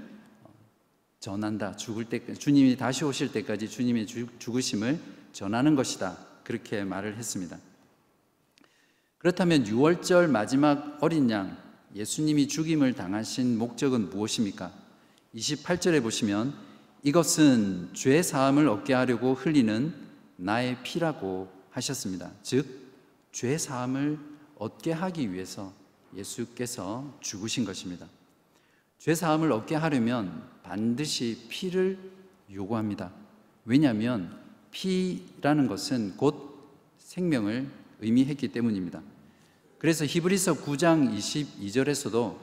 전한다. 1.20 1.76
죽을 1.76 2.06
때 2.06 2.32
주님이 2.32 2.76
다시 2.76 3.04
오실 3.04 3.30
때까지 3.30 3.68
주님의 3.68 4.06
죽으심을 4.38 4.98
전하는 5.32 5.76
것이다. 5.76 6.16
그렇게 6.44 6.82
말을 6.82 7.16
했습니다. 7.18 7.58
그렇다면 9.18 9.64
6월절 9.64 10.30
마지막 10.30 10.96
어린 11.02 11.30
양 11.30 11.58
예수님이 11.94 12.48
죽임을 12.48 12.94
당하신 12.94 13.58
목적은 13.58 14.08
무엇입니까? 14.08 14.72
28절에 15.34 16.02
보시면 16.02 16.54
이것은 17.02 17.90
죄 17.92 18.22
사함을 18.22 18.66
얻게 18.68 18.94
하려고 18.94 19.34
흘리는 19.34 20.09
나의 20.40 20.82
피라고 20.82 21.52
하셨습니다. 21.70 22.32
즉, 22.42 22.66
죄 23.30 23.58
사함을 23.58 24.18
얻게 24.56 24.92
하기 24.92 25.32
위해서 25.32 25.72
예수께서 26.16 27.16
죽으신 27.20 27.64
것입니다. 27.64 28.06
죄 28.98 29.14
사함을 29.14 29.52
얻게 29.52 29.74
하려면 29.74 30.48
반드시 30.62 31.46
피를 31.48 31.98
요구합니다. 32.52 33.12
왜냐하면 33.64 34.38
피라는 34.70 35.68
것은 35.68 36.16
곧 36.16 36.50
생명을 36.98 37.70
의미했기 38.00 38.48
때문입니다. 38.48 39.02
그래서 39.78 40.04
히브리서 40.04 40.64
9장 40.64 41.16
22절에서도 41.16 42.36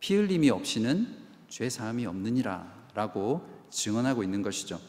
피 0.00 0.14
흘림이 0.14 0.50
없이는 0.50 1.16
죄 1.48 1.68
사함이 1.68 2.06
없느니라라고 2.06 3.46
증언하고 3.70 4.22
있는 4.22 4.42
것이죠. 4.42 4.80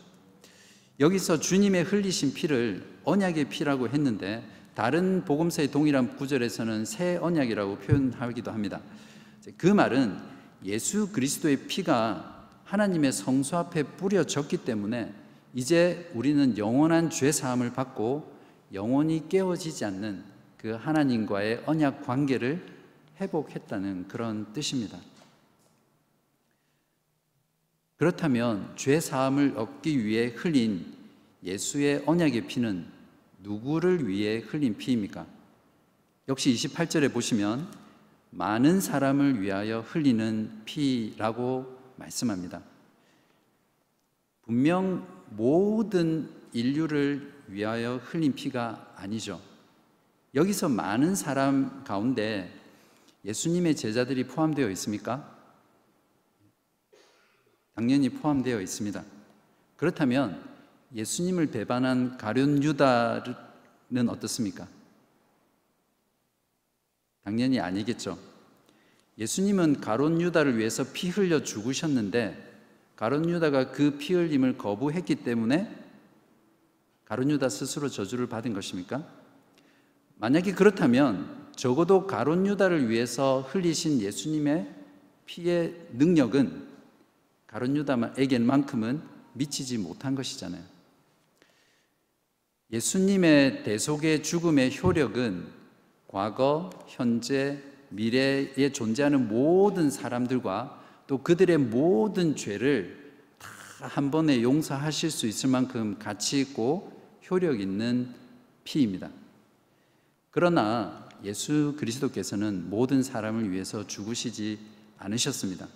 여기서 1.00 1.40
주님의 1.40 1.84
흘리신 1.84 2.34
피를 2.34 2.84
언약의 3.04 3.50
피라고 3.50 3.90
했는데 3.90 4.44
다른 4.76 5.24
복음서의 5.26 5.72
동일한 5.72 6.16
구절에서는 6.16 6.86
새 6.86 7.18
언약이라고 7.18 7.78
표현하기도 7.78 8.52
합니다. 8.52 8.82
그 9.58 9.68
말은 9.68 10.18
예수 10.66 11.12
그리스도의 11.12 11.68
피가 11.68 12.48
하나님의 12.64 13.12
성수 13.12 13.58
앞에 13.58 13.84
뿌려졌기 13.84 14.58
때문에 14.58 15.14
이제 15.54 16.10
우리는 16.14 16.58
영원한 16.58 17.10
죄 17.10 17.32
사함을 17.32 17.74
받고 17.74 18.32
영원히 18.74 19.28
깨어지지 19.30 19.86
않는 19.86 20.24
그 20.58 20.72
하나님과의 20.72 21.64
언약 21.66 22.06
관계를 22.06 22.66
회복했다는 23.20 24.08
그런 24.08 24.54
뜻입니다. 24.54 24.98
그렇다면 28.04 28.70
죄 28.76 29.00
사함을 29.00 29.54
얻기 29.56 30.04
위해 30.04 30.28
흘린 30.36 30.86
예수의 31.42 32.04
언약의 32.06 32.48
피는 32.48 32.86
누구를 33.40 34.10
위해 34.10 34.40
흘린 34.40 34.76
피입니까? 34.76 35.26
역시 36.28 36.54
28절에 36.54 37.14
보시면 37.14 37.66
많은 38.32 38.82
사람을 38.82 39.42
위하여 39.42 39.80
흘리는 39.80 40.64
피라고 40.66 41.80
말씀합니다. 41.96 42.62
분명 44.42 45.08
모든 45.30 46.30
인류를 46.52 47.34
위하여 47.48 48.02
흘린 48.04 48.36
피가 48.36 48.96
아니죠. 48.98 49.40
여기서 50.36 50.68
많은 50.68 51.16
사람 51.16 51.86
가운데 51.86 52.54
예수님의 53.24 53.78
제자들이 53.78 54.28
포함되어 54.28 54.70
있습니까? 54.72 55.33
당연히 57.76 58.10
포함되어 58.10 58.62
있습니다. 58.62 59.04
그렇다면 59.78 60.44
예수님을 60.94 61.48
배반한 61.48 62.18
가룟 62.18 62.62
유다는 62.64 64.10
어떻습니까? 64.10 64.68
당연히 67.24 67.60
아니겠죠. 67.60 68.18
예수님은 69.18 69.80
가론 69.80 70.22
유다를 70.22 70.58
위해서 70.58 70.84
피 70.92 71.10
흘려 71.10 71.44
죽으셨는데 71.44 72.52
가론 72.96 73.30
유다가 73.30 73.72
그 73.72 73.98
피 73.98 74.14
흘림을 74.14 74.58
거부했기 74.58 75.16
때문에 75.16 75.84
가론 77.06 77.30
유다 77.32 77.50
스스로 77.50 77.90
저주를 77.90 78.28
받은 78.28 78.54
것입니까? 78.54 79.08
만약에 80.18 80.54
그렇다면 80.54 81.48
적어도 81.56 82.08
가론 82.08 82.48
유다를 82.48 82.90
위해서 82.90 83.42
흘리신 83.50 84.02
예수님의 84.02 84.74
피의 85.26 85.88
능력은 85.94 86.73
가론 87.54 87.78
유다에게만큼은 87.78 89.02
미치지 89.34 89.78
못한 89.78 90.16
것이잖아요. 90.16 90.62
예수님의 92.72 93.64
대속의 93.64 94.24
죽음의 94.24 94.78
효력은 94.82 95.48
과거, 96.08 96.72
현재, 96.88 97.62
미래에 97.90 98.72
존재하는 98.72 99.28
모든 99.28 99.92
사람들과 99.92 100.82
또 101.06 101.22
그들의 101.22 101.58
모든 101.60 102.36
죄를 102.36 103.14
다 103.38 103.54
한 103.88 104.12
번에 104.12 104.42
용서하실 104.42 105.12
수 105.12 105.28
있을 105.28 105.50
만큼 105.50 106.00
가치 106.00 106.40
있고 106.40 107.02
효력 107.30 107.60
있는 107.60 108.14
피입니다. 108.64 109.10
그러나 110.32 111.08
예수 111.24 111.76
그리스도께서는 111.78 112.70
모든 112.70 113.04
사람을 113.04 113.52
위해서 113.52 113.86
죽으시지 113.86 114.58
않으셨습니다. 114.98 115.68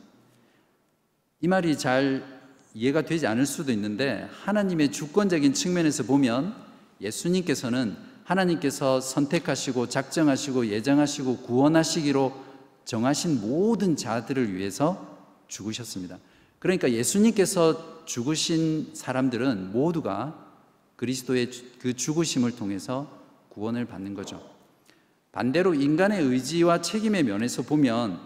이 1.39 1.47
말이 1.47 1.78
잘 1.78 2.26
이해가 2.73 3.04
되지 3.04 3.28
않을 3.28 3.45
수도 3.45 3.71
있는데 3.71 4.28
하나님의 4.43 4.91
주권적인 4.91 5.54
측면에서 5.54 6.04
보면 6.04 6.56
예수님께서는 7.00 7.95
하나님께서 8.23 9.00
선택하시고 9.00 9.88
작정하시고 9.88 10.67
예정하시고 10.67 11.38
구원하시기로 11.43 12.34
정하신 12.86 13.41
모든 13.41 13.95
자들을 13.95 14.56
위해서 14.56 15.15
죽으셨습니다. 15.47 16.17
그러니까 16.58 16.91
예수님께서 16.91 18.06
죽으신 18.06 18.91
사람들은 18.93 19.71
모두가 19.71 20.43
그리스도의 20.95 21.52
그 21.80 21.93
죽으심을 21.95 22.56
통해서 22.56 23.15
구원을 23.50 23.86
받는 23.86 24.15
거죠. 24.15 24.41
반대로 25.32 25.76
인간의 25.76 26.23
의지와 26.23 26.82
책임의 26.82 27.23
면에서 27.23 27.62
보면 27.62 28.19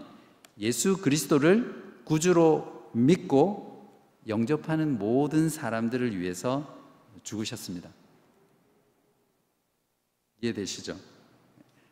예수 0.60 0.98
그리스도를 0.98 2.02
구주로 2.06 2.71
믿고 2.94 3.72
영접하는 4.28 4.98
모든 4.98 5.50
사람들을 5.50 6.20
위해서 6.20 6.78
죽으셨습니다. 7.24 7.90
이해되시죠? 10.42 10.98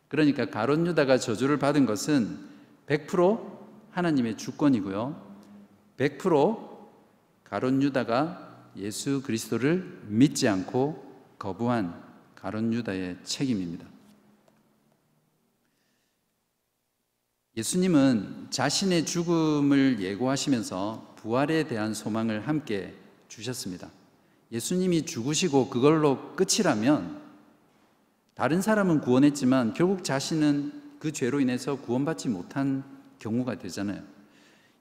그러니까 0.08 0.46
가론 0.50 0.86
유다가 0.86 1.18
저주를 1.18 1.58
받은 1.58 1.86
것은 1.86 2.38
100% 2.86 3.60
하나님의 3.92 4.36
주권이고요. 4.36 5.30
100% 5.96 6.70
가론 7.44 7.82
유다가 7.82 8.68
예수 8.76 9.22
그리스도를 9.22 10.02
믿지 10.06 10.48
않고 10.48 11.34
거부한 11.38 12.00
가론 12.34 12.72
유다의 12.72 13.18
책임입니다. 13.24 13.86
예수님은 17.56 18.46
자신의 18.50 19.06
죽음을 19.06 20.00
예고하시면서 20.00 21.14
부활에 21.16 21.64
대한 21.64 21.94
소망을 21.94 22.46
함께 22.46 22.94
주셨습니다. 23.28 23.90
예수님이 24.52 25.04
죽으시고 25.04 25.68
그걸로 25.68 26.34
끝이라면 26.36 27.20
다른 28.34 28.62
사람은 28.62 29.00
구원했지만 29.00 29.74
결국 29.74 30.04
자신은 30.04 30.72
그 30.98 31.12
죄로 31.12 31.40
인해서 31.40 31.76
구원받지 31.76 32.28
못한 32.28 32.84
경우가 33.18 33.58
되잖아요. 33.58 34.02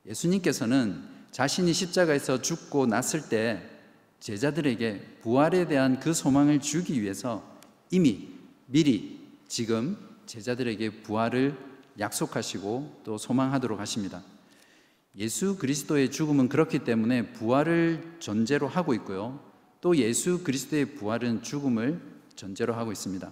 예수님께서는 0.05 1.03
자신이 1.32 1.73
십자가에서 1.73 2.41
죽고 2.41 2.86
났을 2.86 3.29
때 3.29 3.67
제자들에게 4.19 5.19
부활에 5.21 5.67
대한 5.67 5.99
그 5.99 6.13
소망을 6.13 6.60
주기 6.60 7.01
위해서 7.01 7.43
이미 7.89 8.29
미리 8.67 9.19
지금 9.47 9.97
제자들에게 10.25 11.01
부활을 11.01 11.68
약속하시고 11.99 13.01
또 13.03 13.17
소망하도록 13.17 13.79
하십니다. 13.79 14.23
예수 15.17 15.57
그리스도의 15.57 16.12
죽음은 16.12 16.49
그렇기 16.49 16.79
때문에 16.79 17.33
부활을 17.33 18.17
전제로 18.19 18.67
하고 18.67 18.93
있고요. 18.93 19.39
또 19.81 19.95
예수 19.97 20.43
그리스도의 20.43 20.95
부활은 20.95 21.41
죽음을 21.41 21.99
전제로 22.35 22.73
하고 22.73 22.91
있습니다. 22.91 23.29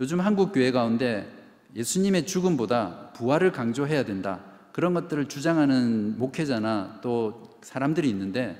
요즘 0.00 0.20
한국 0.20 0.52
교회 0.52 0.70
가운데 0.70 1.30
예수님의 1.74 2.26
죽음보다 2.26 3.12
부활을 3.12 3.52
강조해야 3.52 4.04
된다. 4.04 4.44
그런 4.72 4.94
것들을 4.94 5.28
주장하는 5.28 6.18
목회자나 6.18 7.00
또 7.02 7.58
사람들이 7.62 8.08
있는데 8.10 8.56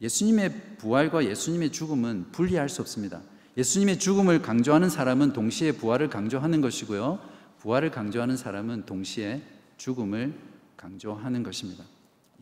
예수님의 0.00 0.76
부활과 0.78 1.24
예수님의 1.24 1.72
죽음은 1.72 2.26
분리할 2.32 2.68
수 2.68 2.80
없습니다. 2.80 3.20
예수님의 3.56 3.98
죽음을 3.98 4.42
강조하는 4.42 4.88
사람은 4.88 5.32
동시에 5.32 5.72
부활을 5.72 6.08
강조하는 6.08 6.60
것이고요. 6.60 7.29
부활을 7.60 7.90
강조하는 7.90 8.36
사람은 8.36 8.86
동시에 8.86 9.42
죽음을 9.76 10.34
강조하는 10.76 11.42
것입니다. 11.42 11.84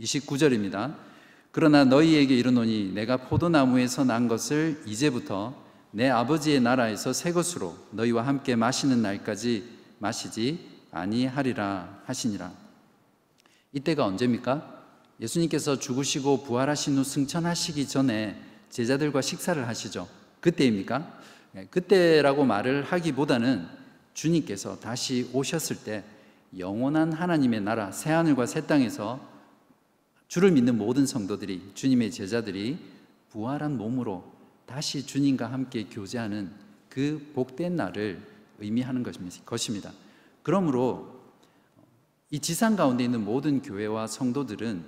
29절입니다. 0.00 0.94
그러나 1.50 1.84
너희에게 1.84 2.36
이르노니 2.36 2.92
내가 2.94 3.16
포도나무에서 3.16 4.04
난 4.04 4.28
것을 4.28 4.80
이제부터 4.86 5.60
내 5.90 6.08
아버지의 6.08 6.60
나라에서 6.60 7.12
새 7.12 7.32
것으로 7.32 7.76
너희와 7.90 8.26
함께 8.26 8.54
마시는 8.54 9.02
날까지 9.02 9.64
마시지 9.98 10.68
아니하리라 10.92 12.02
하시니라. 12.04 12.52
이때가 13.72 14.04
언제입니까? 14.04 14.84
예수님께서 15.20 15.80
죽으시고 15.80 16.44
부활하신 16.44 16.96
후 16.96 17.02
승천하시기 17.02 17.88
전에 17.88 18.40
제자들과 18.70 19.20
식사를 19.20 19.66
하시죠. 19.66 20.08
그때입니까? 20.40 21.18
네, 21.52 21.66
그때라고 21.70 22.44
말을 22.44 22.84
하기보다는 22.84 23.77
주님께서 24.18 24.80
다시 24.80 25.30
오셨을 25.32 25.84
때 25.84 26.04
영원한 26.58 27.12
하나님의 27.12 27.60
나라 27.60 27.92
새 27.92 28.10
하늘과 28.10 28.46
새 28.46 28.66
땅에서 28.66 29.20
주를 30.26 30.50
믿는 30.50 30.76
모든 30.76 31.06
성도들이 31.06 31.70
주님의 31.74 32.10
제자들이 32.10 32.78
부활한 33.30 33.78
몸으로 33.78 34.24
다시 34.66 35.06
주님과 35.06 35.52
함께 35.52 35.84
교제하는 35.84 36.50
그 36.88 37.30
복된 37.34 37.76
날을 37.76 38.20
의미하는 38.58 39.04
것입니다. 39.44 39.92
그러므로 40.42 41.16
이 42.30 42.40
지상 42.40 42.74
가운데 42.74 43.04
있는 43.04 43.24
모든 43.24 43.62
교회와 43.62 44.08
성도들은 44.08 44.84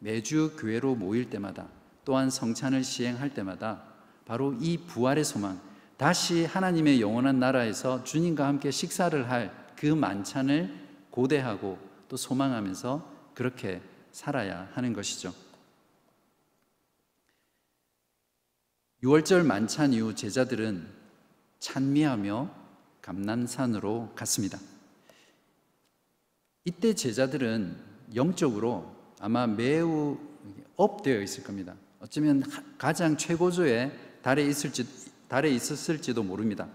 매주 0.00 0.56
교회로 0.58 0.96
모일 0.96 1.30
때마다 1.30 1.68
또한 2.04 2.30
성찬을 2.30 2.82
시행할 2.82 3.32
때마다 3.32 3.84
바로 4.26 4.54
이 4.60 4.76
부활의 4.76 5.24
소망, 5.24 5.60
다시 6.02 6.44
하나님의 6.44 7.00
영원한 7.00 7.38
나라에서 7.38 8.02
주님과 8.02 8.46
함께 8.46 8.70
식사를 8.70 9.30
할 9.30 9.62
그 9.82 9.86
만찬을 9.86 10.72
고대하고 11.10 11.76
또 12.08 12.16
소망하면서 12.16 13.32
그렇게 13.34 13.82
살아야 14.12 14.70
하는 14.74 14.92
것이죠. 14.92 15.34
6월절 19.02 19.44
만찬 19.44 19.92
이후 19.92 20.14
제자들은 20.14 20.86
찬미하며 21.58 22.54
감난산으로 23.02 24.12
갔습니다. 24.14 24.60
이때 26.64 26.94
제자들은 26.94 27.76
영적으로 28.14 28.94
아마 29.18 29.48
매우 29.48 30.16
업되어 30.76 31.20
있을 31.22 31.42
겁니다. 31.42 31.74
어쩌면 31.98 32.44
가장 32.78 33.16
최고조의 33.16 34.20
달에 34.22 34.46
있을지 34.46 34.86
달에 35.32 35.48
있었을지도 35.48 36.22
모릅니다. 36.22 36.68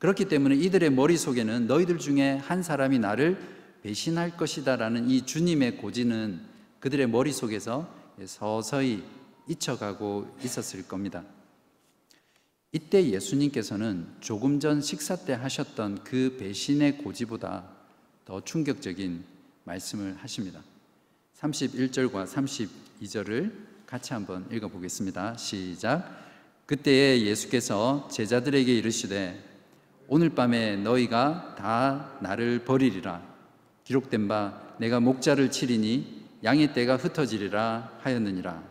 그렇기 0.00 0.24
때문에 0.24 0.56
이들의 0.56 0.90
머릿속에는 0.90 1.68
너희들 1.68 1.98
중에 1.98 2.36
한 2.38 2.64
사람이 2.64 2.98
나를 2.98 3.38
배신할 3.84 4.36
것이다 4.36 4.74
라는 4.74 5.08
이 5.08 5.24
주님의 5.24 5.76
고지는 5.76 6.40
그들의 6.80 7.08
머릿속에서 7.08 7.88
서서히 8.26 9.04
잊혀가고 9.46 10.36
있었을 10.42 10.88
겁니다. 10.88 11.22
이때 12.72 13.08
예수님께서는 13.08 14.08
조금 14.18 14.58
전 14.58 14.80
식사 14.80 15.14
때 15.14 15.32
하셨던 15.34 16.02
그 16.02 16.36
배신의 16.40 16.98
고지보다 16.98 17.70
더 18.24 18.40
충격적인 18.44 19.24
말씀을 19.62 20.16
하십니다. 20.16 20.60
31절과 21.38 22.26
32절을 22.26 23.52
같이 23.86 24.12
한번 24.12 24.44
읽어 24.50 24.66
보겠습니다. 24.66 25.36
시작. 25.36 26.25
그때에 26.66 27.22
예수께서 27.22 28.08
제자들에게 28.10 28.74
이르시되 28.74 29.40
오늘 30.08 30.30
밤에 30.30 30.76
너희가 30.76 31.54
다 31.56 32.18
나를 32.20 32.64
버리리라. 32.64 33.22
기록된 33.84 34.26
바 34.26 34.60
내가 34.78 34.98
목자를 35.00 35.50
치리니 35.50 36.26
양의 36.42 36.74
떼가 36.74 36.96
흩어지리라 36.96 37.98
하였느니라. 38.02 38.62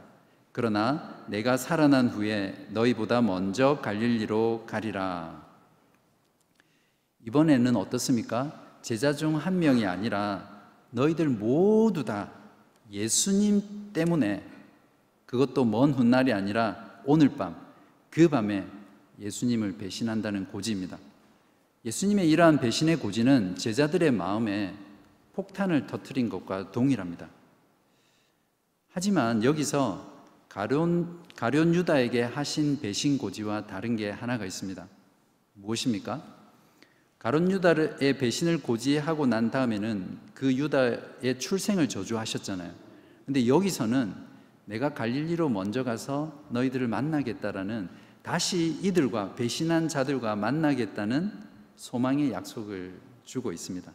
그러나 0.51 1.23
내가 1.27 1.57
살아난 1.57 2.09
후에 2.09 2.67
너희보다 2.71 3.21
먼저 3.21 3.79
갈릴리로 3.81 4.65
가리라. 4.67 5.43
이번에는 7.25 7.75
어떻습니까? 7.75 8.61
제자 8.81 9.13
중 9.13 9.35
한 9.35 9.57
명이 9.59 9.85
아니라 9.85 10.47
너희들 10.91 11.29
모두 11.29 12.03
다 12.03 12.29
예수님 12.91 13.91
때문에 13.93 14.45
그것도 15.25 15.65
먼 15.65 15.91
훗날이 15.91 16.31
아니라 16.31 17.01
오늘 17.05 17.29
밤 17.29 17.64
그 18.15 18.29
밤에 18.29 18.65
예수님을 19.19 19.77
배신한다는 19.77 20.45
고지입니다. 20.45 20.97
예수님의 21.83 22.29
이러한 22.29 22.61
배신의 22.61 22.95
고지는 22.95 23.57
제자들의 23.57 24.09
마음에 24.11 24.73
폭탄을 25.33 25.85
터뜨린 25.85 26.29
것과 26.29 26.71
동일합니다. 26.71 27.27
하지만 28.87 29.43
여기서 29.43 30.13
가론, 30.47 31.23
가련 31.35 31.75
유다에게 31.75 32.21
하신 32.21 32.79
배신 32.79 33.17
고지와 33.17 33.67
다른 33.67 33.97
게 33.97 34.11
하나가 34.11 34.45
있습니다. 34.45 34.87
무엇입니까? 35.55 36.23
가론 37.19 37.51
유다의 37.51 38.17
배신을 38.17 38.61
고지하고 38.61 39.25
난 39.25 39.51
다음에는 39.51 40.19
그 40.33 40.55
유다의 40.55 41.37
출생을 41.39 41.89
저주하셨잖아요. 41.89 42.71
근데 43.25 43.45
여기서는 43.45 44.13
내가 44.63 44.93
갈릴리로 44.93 45.49
먼저 45.49 45.83
가서 45.83 46.45
너희들을 46.51 46.87
만나겠다라는 46.87 48.04
다시 48.25 48.79
이들과 48.81 49.35
배신한 49.35 49.87
자들과 49.87 50.35
만나겠다는 50.35 51.31
소망의 51.75 52.31
약속을 52.31 52.99
주고 53.23 53.51
있습니다. 53.51 53.93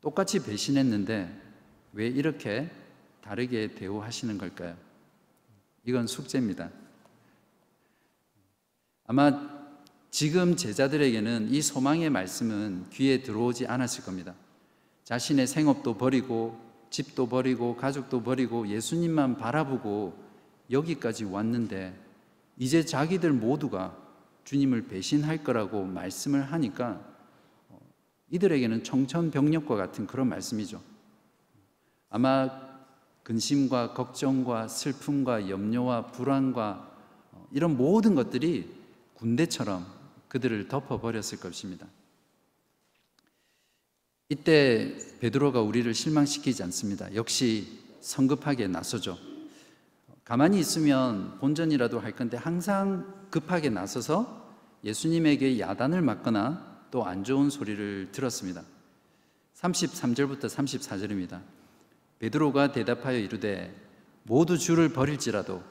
똑같이 0.00 0.42
배신했는데 0.42 1.30
왜 1.92 2.06
이렇게 2.06 2.70
다르게 3.20 3.74
대우하시는 3.74 4.38
걸까요? 4.38 4.74
이건 5.84 6.06
숙제입니다. 6.06 6.70
아마 9.06 9.50
지금 10.10 10.56
제자들에게는 10.56 11.50
이 11.50 11.60
소망의 11.60 12.08
말씀은 12.08 12.86
귀에 12.88 13.22
들어오지 13.22 13.66
않았을 13.66 14.02
겁니다. 14.02 14.34
자신의 15.04 15.46
생업도 15.46 15.98
버리고 15.98 16.58
집도 16.88 17.28
버리고 17.28 17.76
가족도 17.76 18.22
버리고 18.22 18.66
예수님만 18.66 19.36
바라보고 19.36 20.16
여기까지 20.70 21.24
왔는데 21.24 22.08
이제 22.60 22.84
자기들 22.84 23.32
모두가 23.32 23.96
주님을 24.44 24.86
배신할 24.86 25.42
거라고 25.42 25.82
말씀을 25.82 26.52
하니까 26.52 27.02
어, 27.70 27.80
이들에게는 28.28 28.84
청천벽력과 28.84 29.76
같은 29.76 30.06
그런 30.06 30.28
말씀이죠. 30.28 30.82
아마 32.10 32.50
근심과 33.22 33.94
걱정과 33.94 34.68
슬픔과 34.68 35.48
염려와 35.48 36.08
불안과 36.08 36.94
어, 37.32 37.48
이런 37.50 37.78
모든 37.78 38.14
것들이 38.14 38.70
군대처럼 39.14 39.86
그들을 40.28 40.68
덮어버렸을 40.68 41.40
것입니다. 41.40 41.86
이때 44.28 44.98
베드로가 45.20 45.62
우리를 45.62 45.94
실망시키지 45.94 46.62
않습니다. 46.64 47.14
역시 47.14 47.80
성급하게 48.02 48.68
나서죠. 48.68 49.29
가만히 50.30 50.60
있으면 50.60 51.38
본전이라도 51.40 51.98
할 51.98 52.12
건데 52.12 52.36
항상 52.36 53.26
급하게 53.30 53.68
나서서 53.68 54.48
예수님에게 54.84 55.58
야단을 55.58 56.02
맞거나 56.02 56.84
또 56.92 57.02
안 57.02 57.24
좋은 57.24 57.50
소리를 57.50 58.12
들었습니다. 58.12 58.62
33절부터 59.56 60.42
34절입니다. 60.44 61.40
베드로가 62.20 62.70
대답하여 62.70 63.18
이르되 63.18 63.74
모두 64.22 64.56
주를 64.56 64.90
버릴지라도 64.92 65.64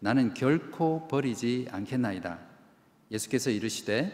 나는 0.00 0.32
결코 0.32 1.06
버리지 1.08 1.68
않겠나이다. 1.70 2.38
예수께서 3.10 3.50
이르시되 3.50 4.12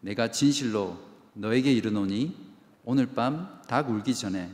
내가 0.00 0.30
진실로 0.30 0.96
너에게 1.34 1.72
이르노니 1.72 2.36
오늘 2.84 3.06
밤 3.06 3.60
닭 3.66 3.90
울기 3.90 4.14
전에 4.14 4.48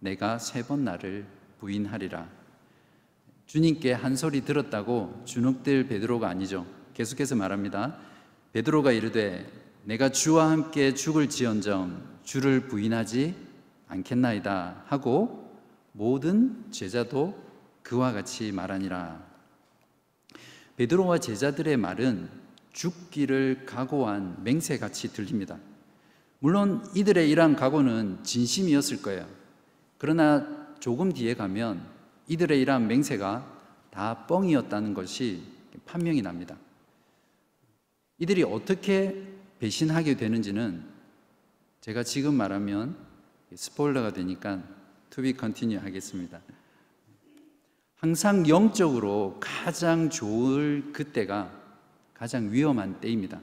내가 0.00 0.38
세 0.40 0.64
번 0.66 0.82
나를 0.82 1.24
부인하리라. 1.60 2.35
주님께 3.46 3.92
한 3.92 4.16
소리 4.16 4.44
들었다고 4.44 5.22
주눅들 5.24 5.86
베드로가 5.86 6.28
아니죠. 6.28 6.66
계속해서 6.94 7.36
말합니다. 7.36 7.96
베드로가 8.52 8.90
이르되 8.90 9.46
내가 9.84 10.08
주와 10.08 10.50
함께 10.50 10.94
죽을지언정 10.94 12.02
주를 12.24 12.66
부인하지 12.66 13.36
않겠나이다 13.86 14.82
하고 14.86 15.60
모든 15.92 16.70
제자도 16.72 17.40
그와 17.82 18.12
같이 18.12 18.50
말하니라. 18.50 19.24
베드로와 20.76 21.18
제자들의 21.18 21.76
말은 21.76 22.28
죽기를 22.72 23.64
각오한 23.64 24.42
맹세같이 24.42 25.12
들립니다. 25.12 25.56
물론 26.40 26.84
이들의 26.96 27.30
이러한 27.30 27.54
각오는 27.54 28.24
진심이었을 28.24 29.02
거예요. 29.02 29.26
그러나 29.98 30.66
조금 30.80 31.12
뒤에 31.12 31.34
가면 31.34 31.95
이들의 32.28 32.60
이러한 32.60 32.88
맹세가 32.88 33.56
다 33.90 34.26
뻥이었다는 34.26 34.94
것이 34.94 35.42
판명이 35.86 36.22
납니다. 36.22 36.56
이들이 38.18 38.42
어떻게 38.42 39.22
배신하게 39.58 40.16
되는지는 40.16 40.84
제가 41.80 42.02
지금 42.02 42.34
말하면 42.34 42.96
스포일러가 43.54 44.12
되니까 44.12 44.62
to 45.10 45.22
be 45.22 45.34
continue 45.34 45.78
하겠습니다. 45.78 46.40
항상 47.94 48.48
영적으로 48.48 49.38
가장 49.40 50.10
좋을 50.10 50.92
그때가 50.92 51.50
가장 52.12 52.52
위험한 52.52 53.00
때입니다. 53.00 53.40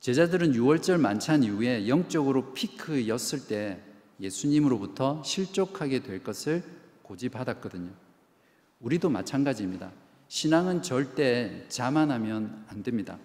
제자들은 0.00 0.52
유월절 0.52 1.00
만찬 1.00 1.44
이후에 1.44 1.88
영적으로 1.88 2.52
피크였을 2.52 3.46
때 3.46 3.80
예수님으로부터 4.20 5.22
실족하게 5.24 6.02
될 6.02 6.22
것을 6.22 6.62
고지받았거든요. 7.14 7.90
우리도 8.80 9.08
마찬가지입니다. 9.08 9.92
신앙은 10.28 10.82
절대 10.82 11.64
자만하면 11.68 12.64
안 12.68 12.82
됩니다. 12.82 13.18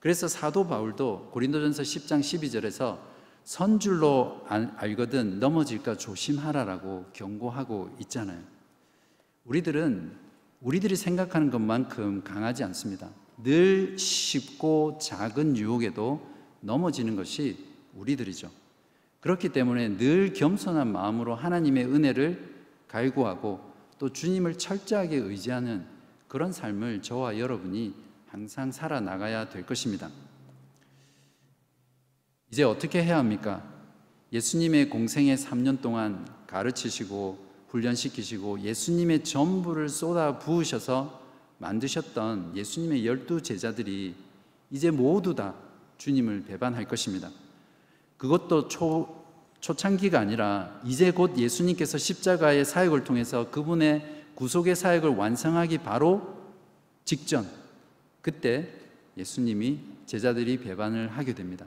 그래서 0.00 0.28
사도 0.28 0.66
바울도 0.66 1.30
고린도전서 1.32 1.82
10장 1.82 2.20
12절에서 2.20 2.98
선줄로 3.44 4.44
알거든 4.48 5.40
넘어질까 5.40 5.96
조심하라라고 5.96 7.06
경고하고 7.12 7.96
있잖아요. 8.00 8.40
우리들은 9.44 10.12
우리들이 10.60 10.94
생각하는 10.94 11.50
것만큼 11.50 12.22
강하지 12.22 12.62
않습니다. 12.64 13.10
늘 13.42 13.98
쉽고 13.98 14.98
작은 15.00 15.56
유혹에도 15.56 16.24
넘어지는 16.60 17.16
것이 17.16 17.58
우리들이죠. 17.96 18.50
그렇기 19.20 19.48
때문에 19.48 19.96
늘 19.96 20.32
겸손한 20.32 20.92
마음으로 20.92 21.34
하나님의 21.34 21.86
은혜를 21.86 22.51
갈구하고 22.92 23.60
또 23.98 24.10
주님을 24.10 24.58
철저하게 24.58 25.16
의지하는 25.16 25.86
그런 26.28 26.52
삶을 26.52 27.02
저와 27.02 27.38
여러분이 27.38 27.94
항상 28.28 28.70
살아나가야 28.70 29.48
될 29.48 29.66
것입니다. 29.66 30.10
이제 32.50 32.62
어떻게 32.62 33.02
해야 33.02 33.18
합니까? 33.18 33.62
예수님의 34.32 34.90
공생의 34.90 35.36
3년 35.36 35.80
동안 35.80 36.26
가르치시고 36.46 37.52
훈련시키시고 37.68 38.60
예수님의 38.60 39.24
전부를 39.24 39.88
쏟아 39.88 40.38
부으셔서 40.38 41.20
만드셨던 41.58 42.56
예수님의 42.56 43.06
열두 43.06 43.42
제자들이 43.42 44.14
이제 44.70 44.90
모두 44.90 45.34
다 45.34 45.54
주님을 45.98 46.44
배반할 46.44 46.86
것입니다. 46.86 47.30
그것도 48.16 48.68
초, 48.68 49.21
초창기가 49.62 50.18
아니라 50.18 50.80
이제 50.84 51.12
곧 51.12 51.38
예수님께서 51.38 51.96
십자가의 51.96 52.64
사역을 52.64 53.04
통해서 53.04 53.48
그분의 53.50 54.24
구속의 54.34 54.74
사역을 54.74 55.10
완성하기 55.10 55.78
바로 55.78 56.36
직전, 57.04 57.48
그때 58.22 58.68
예수님이 59.16 59.78
제자들이 60.06 60.58
배반을 60.58 61.08
하게 61.08 61.34
됩니다. 61.34 61.66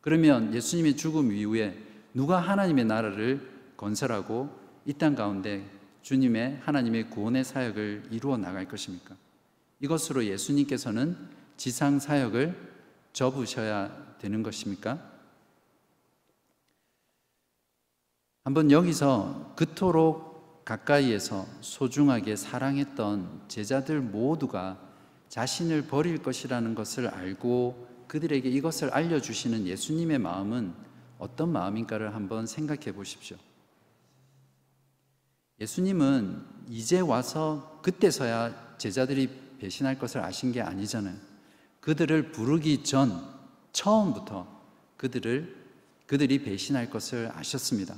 그러면 0.00 0.52
예수님의 0.52 0.96
죽음 0.96 1.32
이후에 1.32 1.78
누가 2.12 2.40
하나님의 2.40 2.84
나라를 2.84 3.40
건설하고 3.76 4.50
이 4.84 4.92
땅 4.92 5.14
가운데 5.14 5.64
주님의 6.02 6.58
하나님의 6.62 7.10
구원의 7.10 7.44
사역을 7.44 8.08
이루어 8.10 8.36
나갈 8.36 8.66
것입니까? 8.66 9.14
이것으로 9.80 10.24
예수님께서는 10.24 11.16
지상 11.56 12.00
사역을 12.00 12.56
접으셔야 13.12 14.16
되는 14.18 14.42
것입니까? 14.42 15.15
한번 18.46 18.70
여기서 18.70 19.54
그토록 19.56 20.64
가까이에서 20.64 21.44
소중하게 21.62 22.36
사랑했던 22.36 23.46
제자들 23.48 24.00
모두가 24.00 24.78
자신을 25.28 25.88
버릴 25.88 26.22
것이라는 26.22 26.76
것을 26.76 27.08
알고 27.08 28.04
그들에게 28.06 28.48
이것을 28.48 28.90
알려주시는 28.90 29.66
예수님의 29.66 30.20
마음은 30.20 30.72
어떤 31.18 31.50
마음인가를 31.50 32.14
한번 32.14 32.46
생각해 32.46 32.92
보십시오. 32.92 33.36
예수님은 35.60 36.44
이제 36.68 37.00
와서 37.00 37.80
그때서야 37.82 38.76
제자들이 38.78 39.28
배신할 39.58 39.98
것을 39.98 40.20
아신 40.20 40.52
게 40.52 40.60
아니잖아요. 40.60 41.16
그들을 41.80 42.30
부르기 42.30 42.84
전 42.84 43.10
처음부터 43.72 44.46
그들을 44.98 45.66
그들이 46.06 46.44
배신할 46.44 46.90
것을 46.90 47.32
아셨습니다. 47.34 47.96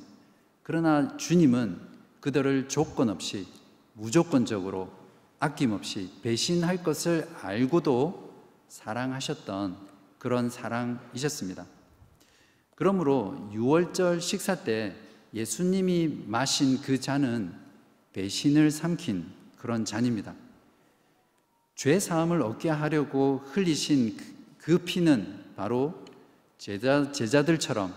그러나 0.69 1.17
주님은 1.17 1.81
그들을 2.21 2.69
조건 2.69 3.09
없이 3.09 3.47
무조건적으로 3.95 4.93
아낌없이 5.41 6.11
배신할 6.23 6.83
것을 6.83 7.27
알고도 7.41 8.35
사랑하셨던 8.69 9.79
그런 10.19 10.51
사랑이셨습니다. 10.51 11.65
그러므로 12.75 13.49
6월절 13.55 14.21
식사 14.21 14.57
때 14.57 14.95
예수님이 15.33 16.25
마신 16.27 16.83
그 16.83 17.01
잔은 17.01 17.55
배신을 18.13 18.71
삼킨 18.71 19.25
그런 19.57 19.87
잔입니다. 19.87 20.35
죄 21.77 21.99
사함을 21.99 22.43
얻게 22.43 22.69
하려고 22.69 23.41
흘리신 23.53 24.19
그 24.59 24.77
피는 24.77 25.55
바로 25.57 26.05
제자, 26.59 27.11
제자들처럼 27.11 27.95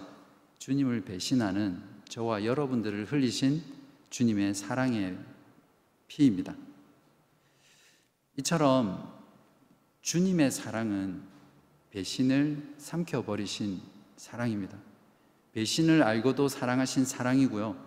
주님을 0.57 1.01
배신하는 1.01 1.90
저와 2.11 2.43
여러분들을 2.43 3.05
흘리신 3.05 3.63
주님의 4.09 4.53
사랑의 4.53 5.17
피입니다. 6.07 6.53
이처럼 8.37 9.17
주님의 10.01 10.51
사랑은 10.51 11.21
배신을 11.91 12.75
삼켜버리신 12.77 13.79
사랑입니다. 14.17 14.77
배신을 15.53 16.03
알고도 16.03 16.49
사랑하신 16.49 17.05
사랑이고요. 17.05 17.81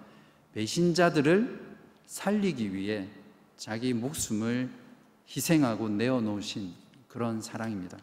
배신자들을 0.55 1.77
살리기 2.07 2.73
위해 2.73 3.07
자기 3.59 3.93
목숨을 3.93 4.71
희생하고 5.29 5.91
내어놓으신 5.91 6.73
그런 7.09 7.43
사랑입니다. 7.43 7.99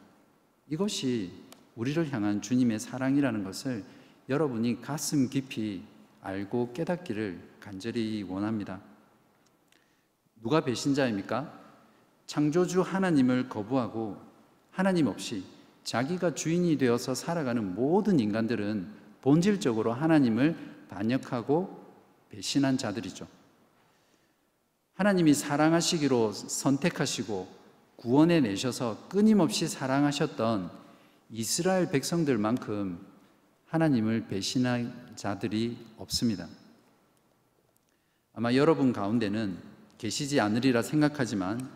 이것이 0.70 1.32
우리를 1.76 2.14
향한 2.14 2.44
주님의 2.44 2.80
사랑이라는 2.80 3.44
것을 3.44 3.84
여러분이 4.30 4.84
가슴 4.84 5.28
깊이 5.28 5.82
알고 6.22 6.74
깨닫기를 6.74 7.40
간절히 7.60 8.24
원합니다. 8.24 8.80
누가 10.42 10.62
배신자입니까? 10.62 11.60
창조주 12.28 12.82
하나님을 12.82 13.50
거부하고 13.50 14.18
하나님 14.72 15.08
없이 15.08 15.44
자기가 15.84 16.36
주인이 16.36 16.78
되어서 16.78 17.14
살아가는 17.14 17.76
모든 17.76 18.20
인간들은 18.20 18.88
본질적으로 19.22 19.94
하나님을 19.94 20.56
반역하고 20.90 21.82
배신한 22.30 22.78
자들이죠. 22.78 23.28
하나님이 24.94 25.34
사랑하시기로 25.34 26.32
선택하시고 26.32 27.48
구원해 27.96 28.40
내셔서 28.40 28.98
끊임없이 29.10 29.68
사랑하셨던 29.68 30.72
이스라엘 31.32 31.90
백성들만큼 31.90 33.11
하나님을 33.72 34.28
배신한 34.28 35.14
자들이 35.16 35.78
없습니다. 35.96 36.50
아마 38.34 38.54
여러분 38.54 38.92
가운데는 38.92 39.58
계시지 39.98 40.42
않으리라 40.42 40.82
생각하지만 40.82 41.72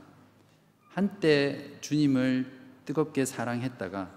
한때 0.89 1.77
주님을 1.79 2.51
뜨겁게 2.83 3.23
사랑했다가 3.23 4.13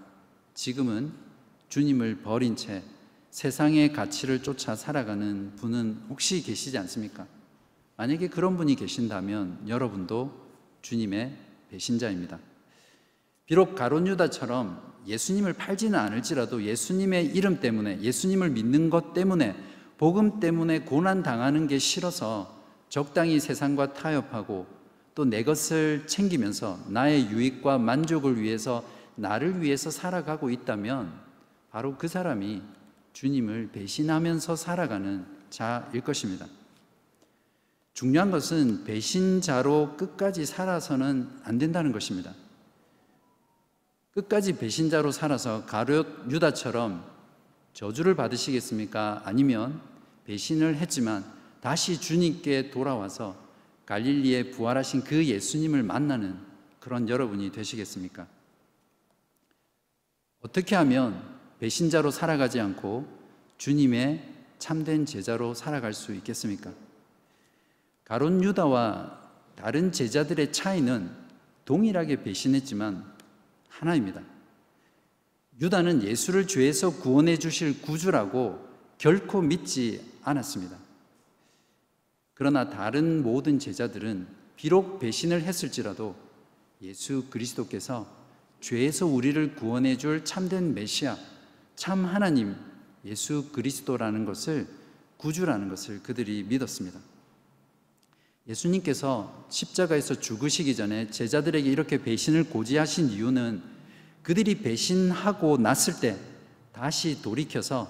지금은 0.53 1.13
주님을 1.69 2.17
버린 2.17 2.57
채 2.57 2.83
세상의 3.29 3.93
가치를 3.93 4.43
쫓아 4.43 4.75
살아가는 4.75 5.55
분은 5.55 6.07
혹시 6.09 6.43
계시지 6.43 6.77
않습니까? 6.79 7.27
만약에 7.95 8.27
그런 8.27 8.57
분이 8.57 8.75
계신다면 8.75 9.69
여러분도 9.69 10.49
주님의 10.81 11.33
배신자입니다. 11.69 12.39
비록 13.45 13.75
가론 13.75 14.05
유다처럼 14.05 14.88
예수님을 15.07 15.53
팔지는 15.53 15.97
않을지라도 15.97 16.63
예수님의 16.63 17.27
이름 17.27 17.59
때문에 17.59 18.01
예수님을 18.01 18.49
믿는 18.51 18.89
것 18.89 19.13
때문에 19.13 19.55
복음 19.97 20.39
때문에 20.39 20.81
고난 20.81 21.23
당하는 21.23 21.67
게 21.67 21.77
싫어서 21.77 22.57
적당히 22.89 23.39
세상과 23.39 23.93
타협하고 23.93 24.79
또 25.19 25.25
내 25.25 25.43
것을 25.43 26.07
챙기면서 26.07 26.79
나의 26.87 27.29
유익과 27.29 27.77
만족을 27.77 28.39
위해서 28.41 28.85
나를 29.15 29.61
위해서 29.61 29.91
살아가고 29.91 30.49
있다면 30.49 31.11
바로 31.71 31.97
그 31.97 32.07
사람이 32.07 32.61
주님을 33.11 33.71
배신하면서 33.73 34.55
살아가는 34.55 35.25
자일 35.49 36.01
것입니다. 36.01 36.47
중요한 37.93 38.31
것은 38.31 38.85
배신자로 38.85 39.97
끝까지 39.97 40.45
살아서는 40.45 41.27
안 41.43 41.57
된다는 41.57 41.91
것입니다. 41.91 42.33
끝까지 44.13 44.57
배신자로 44.57 45.11
살아서 45.11 45.65
가룟 45.65 46.31
유다처럼 46.31 47.03
저주를 47.73 48.15
받으시겠습니까? 48.15 49.21
아니면 49.25 49.81
배신을 50.25 50.77
했지만 50.77 51.23
다시 51.61 51.99
주님께 51.99 52.71
돌아와서 52.71 53.35
갈릴리에 53.85 54.51
부활하신 54.51 55.03
그 55.03 55.25
예수님을 55.25 55.83
만나는 55.83 56.37
그런 56.79 57.09
여러분이 57.09 57.51
되시겠습니까? 57.51 58.27
어떻게 60.41 60.75
하면 60.75 61.21
배신자로 61.59 62.11
살아가지 62.11 62.59
않고 62.59 63.07
주님의 63.57 64.23
참된 64.57 65.05
제자로 65.05 65.53
살아갈 65.53 65.93
수 65.93 66.13
있겠습니까? 66.13 66.71
가론 68.05 68.43
유다와 68.43 69.19
다른 69.55 69.91
제자들의 69.91 70.51
차이는 70.53 71.11
동일하게 71.65 72.23
배신했지만 72.23 73.18
하나입니다. 73.79 74.21
유다는 75.61 76.03
예수를 76.03 76.47
죄에서 76.47 76.97
구원해 76.97 77.37
주실 77.37 77.81
구주라고 77.81 78.67
결코 78.97 79.41
믿지 79.41 80.01
않았습니다. 80.23 80.77
그러나 82.33 82.69
다른 82.69 83.23
모든 83.23 83.57
제자들은 83.57 84.27
비록 84.57 84.99
배신을 84.99 85.43
했을지라도 85.43 86.15
예수 86.81 87.25
그리스도께서 87.29 88.05
죄에서 88.59 89.05
우리를 89.05 89.55
구원해 89.55 89.97
줄 89.97 90.25
참된 90.25 90.73
메시아, 90.73 91.17
참 91.75 92.05
하나님 92.05 92.55
예수 93.05 93.49
그리스도라는 93.53 94.25
것을 94.25 94.67
구주라는 95.17 95.69
것을 95.69 96.03
그들이 96.03 96.43
믿었습니다. 96.43 96.99
예수님께서 98.49 99.45
십자가에서 99.49 100.15
죽으시기 100.15 100.75
전에 100.75 101.09
제자들에게 101.11 101.69
이렇게 101.69 102.01
배신을 102.01 102.45
고지하신 102.45 103.09
이유는 103.09 103.61
그들이 104.23 104.61
배신하고 104.61 105.57
났을 105.57 105.99
때 105.99 106.17
다시 106.71 107.21
돌이켜서 107.21 107.87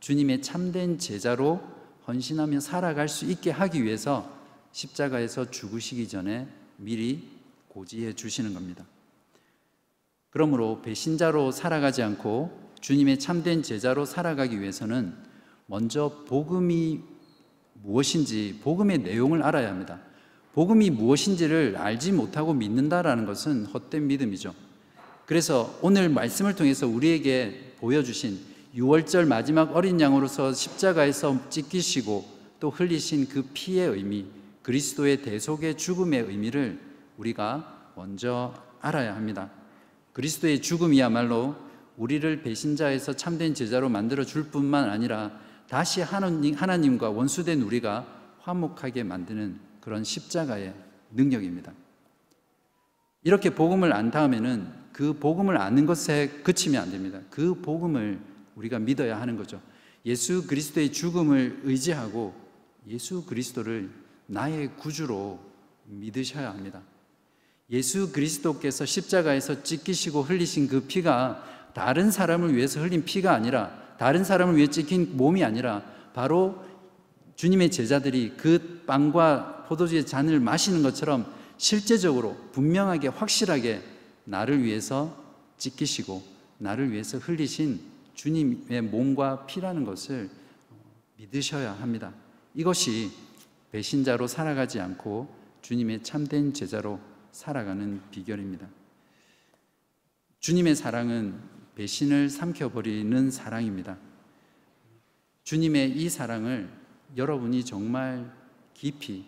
주님의 0.00 0.42
참된 0.42 0.98
제자로 0.98 1.60
헌신하며 2.06 2.60
살아갈 2.60 3.08
수 3.08 3.26
있게 3.26 3.50
하기 3.50 3.84
위해서 3.84 4.32
십자가에서 4.72 5.50
죽으시기 5.50 6.08
전에 6.08 6.48
미리 6.78 7.28
고지해 7.68 8.14
주시는 8.14 8.54
겁니다. 8.54 8.86
그러므로 10.30 10.80
배신자로 10.82 11.52
살아가지 11.52 12.02
않고 12.02 12.72
주님의 12.80 13.18
참된 13.18 13.62
제자로 13.62 14.04
살아가기 14.04 14.60
위해서는 14.60 15.14
먼저 15.66 16.24
복음이 16.26 17.17
무엇인지 17.82 18.60
복음의 18.62 18.98
내용을 18.98 19.42
알아야 19.42 19.68
합니다. 19.68 20.00
복음이 20.52 20.90
무엇인지를 20.90 21.76
알지 21.76 22.12
못하고 22.12 22.52
믿는다라는 22.52 23.26
것은 23.26 23.66
헛된 23.66 24.06
믿음이죠. 24.06 24.54
그래서 25.26 25.78
오늘 25.82 26.08
말씀을 26.08 26.56
통해서 26.56 26.88
우리에게 26.88 27.74
보여주신 27.78 28.38
6월절 28.74 29.26
마지막 29.26 29.76
어린 29.76 30.00
양으로서 30.00 30.52
십자가에서 30.52 31.48
찢기시고 31.50 32.38
또 32.60 32.70
흘리신 32.70 33.28
그 33.28 33.42
피의 33.52 33.88
의미, 33.88 34.26
그리스도의 34.62 35.22
대속의 35.22 35.76
죽음의 35.76 36.24
의미를 36.24 36.80
우리가 37.16 37.92
먼저 37.94 38.54
알아야 38.80 39.14
합니다. 39.14 39.50
그리스도의 40.12 40.62
죽음이야말로 40.62 41.56
우리를 41.96 42.42
배신자에서 42.42 43.14
참된 43.14 43.54
제자로 43.54 43.88
만들어 43.88 44.24
줄 44.24 44.44
뿐만 44.44 44.88
아니라 44.88 45.32
다시 45.68 46.00
하나님, 46.00 46.54
하나님과 46.54 47.10
원수된 47.10 47.62
우리가 47.62 48.06
화목하게 48.40 49.02
만드는 49.04 49.60
그런 49.80 50.02
십자가의 50.02 50.74
능력입니다. 51.12 51.72
이렇게 53.22 53.50
복음을 53.50 53.92
안 53.92 54.10
다음에는 54.10 54.88
그 54.92 55.12
복음을 55.12 55.58
아는 55.58 55.86
것에 55.86 56.28
그치면 56.42 56.82
안 56.82 56.90
됩니다. 56.90 57.20
그 57.30 57.54
복음을 57.54 58.18
우리가 58.56 58.78
믿어야 58.78 59.20
하는 59.20 59.36
거죠. 59.36 59.60
예수 60.06 60.46
그리스도의 60.46 60.92
죽음을 60.92 61.60
의지하고 61.64 62.34
예수 62.88 63.24
그리스도를 63.26 63.90
나의 64.26 64.74
구주로 64.76 65.38
믿으셔야 65.84 66.50
합니다. 66.50 66.80
예수 67.70 68.12
그리스도께서 68.12 68.86
십자가에서 68.86 69.62
찢기시고 69.62 70.22
흘리신 70.22 70.68
그 70.68 70.80
피가 70.80 71.72
다른 71.74 72.10
사람을 72.10 72.56
위해서 72.56 72.80
흘린 72.80 73.04
피가 73.04 73.32
아니라 73.34 73.87
다른 73.98 74.24
사람을 74.24 74.56
위해 74.56 74.68
찢긴 74.68 75.16
몸이 75.16 75.44
아니라 75.44 75.82
바로 76.14 76.64
주님의 77.36 77.70
제자들이 77.70 78.34
그 78.36 78.82
빵과 78.86 79.66
포도주의 79.68 80.06
잔을 80.06 80.40
마시는 80.40 80.82
것처럼 80.82 81.26
실제적으로 81.56 82.36
분명하게 82.52 83.08
확실하게 83.08 83.82
나를 84.24 84.62
위해서 84.62 85.16
찢기시고 85.58 86.22
나를 86.58 86.92
위해서 86.92 87.18
흘리신 87.18 87.80
주님의 88.14 88.82
몸과 88.82 89.46
피라는 89.46 89.84
것을 89.84 90.30
믿으셔야 91.16 91.72
합니다. 91.72 92.12
이것이 92.54 93.10
배신자로 93.72 94.26
살아가지 94.26 94.80
않고 94.80 95.28
주님의 95.62 96.02
참된 96.02 96.54
제자로 96.54 97.00
살아가는 97.32 98.00
비결입니다. 98.10 98.66
주님의 100.40 100.76
사랑은 100.76 101.57
배신을 101.78 102.28
삼켜버리는 102.28 103.30
사랑입니다. 103.30 103.96
주님의 105.44 105.92
이 105.92 106.08
사랑을 106.08 106.68
여러분이 107.16 107.64
정말 107.64 108.34
깊이 108.74 109.24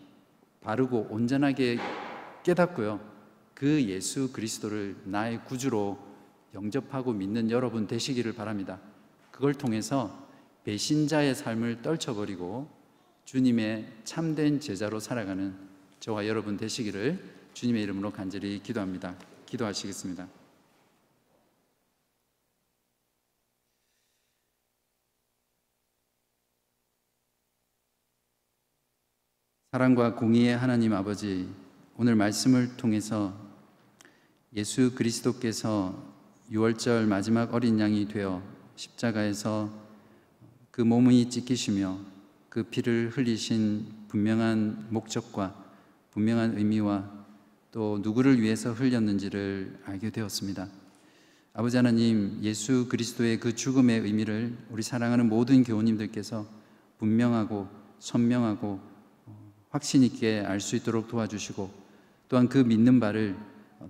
바르고 0.60 1.06
온전하게 1.10 1.78
깨닫고요. 2.42 3.00
그 3.54 3.84
예수 3.84 4.32
그리스도를 4.32 4.96
나의 5.04 5.44
구주로 5.44 5.96
영접하고 6.52 7.12
믿는 7.12 7.52
여러분 7.52 7.86
되시기를 7.86 8.32
바랍니다. 8.32 8.80
그걸 9.30 9.54
통해서 9.54 10.28
배신자의 10.64 11.36
삶을 11.36 11.82
떨쳐버리고 11.82 12.68
주님의 13.26 13.86
참된 14.02 14.58
제자로 14.58 14.98
살아가는 14.98 15.54
저와 16.00 16.26
여러분 16.26 16.56
되시기를 16.56 17.22
주님의 17.54 17.84
이름으로 17.84 18.10
간절히 18.10 18.60
기도합니다. 18.60 19.14
기도하시겠습니다. 19.46 20.39
사랑과 29.72 30.16
공의의 30.16 30.56
하나님 30.56 30.92
아버지, 30.94 31.48
오늘 31.96 32.16
말씀을 32.16 32.76
통해서 32.76 33.32
예수 34.56 34.96
그리스도께서 34.96 35.94
6월절 36.50 37.06
마지막 37.06 37.54
어린 37.54 37.78
양이 37.78 38.08
되어 38.08 38.42
십자가에서 38.74 39.70
그 40.72 40.80
몸이 40.80 41.30
찢기시며 41.30 42.00
그 42.48 42.64
피를 42.64 43.10
흘리신 43.10 43.86
분명한 44.08 44.88
목적과 44.90 45.54
분명한 46.10 46.58
의미와 46.58 47.08
또 47.70 48.00
누구를 48.02 48.42
위해서 48.42 48.72
흘렸는지를 48.72 49.82
알게 49.84 50.10
되었습니다. 50.10 50.66
아버지 51.52 51.76
하나님, 51.76 52.40
예수 52.42 52.88
그리스도의 52.88 53.38
그 53.38 53.54
죽음의 53.54 54.00
의미를 54.00 54.52
우리 54.68 54.82
사랑하는 54.82 55.28
모든 55.28 55.62
교우님들께서 55.62 56.44
분명하고 56.98 57.68
선명하고 58.00 58.89
확신 59.70 60.02
있게 60.02 60.40
알 60.40 60.60
수 60.60 60.76
있도록 60.76 61.08
도와주시고 61.08 61.70
또한 62.28 62.48
그 62.48 62.58
믿는 62.58 63.00
바를 63.00 63.36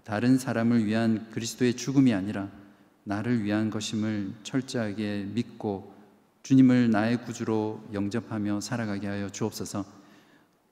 다른 0.04 0.38
사람을 0.38 0.86
위한 0.86 1.28
그리스도의 1.30 1.74
죽음이 1.74 2.14
아니라 2.14 2.48
나를 3.04 3.42
위한 3.42 3.70
것임을 3.70 4.32
철저하게 4.42 5.26
믿고 5.34 5.92
주님을 6.42 6.90
나의 6.90 7.24
구주로 7.24 7.82
영접하며 7.92 8.60
살아가게 8.60 9.06
하여 9.06 9.28
주옵소서. 9.30 9.84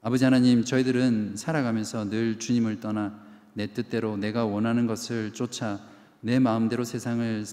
아버지 0.01 0.23
하나님, 0.23 0.63
저희들은 0.63 1.35
살아가면서 1.35 2.09
늘 2.09 2.39
주님을 2.39 2.79
떠나 2.79 3.19
내 3.53 3.67
뜻대로 3.67 4.15
내가 4.15 4.45
원하는 4.45 4.87
것을 4.87 5.33
쫓아 5.33 5.79
내 6.21 6.39
마음대로 6.39 6.83
세상을 6.83 7.45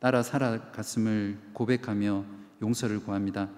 따라 0.00 0.22
살아갔음을 0.22 1.38
고백하며 1.52 2.24
용서를 2.62 3.00
구합니다. 3.00 3.48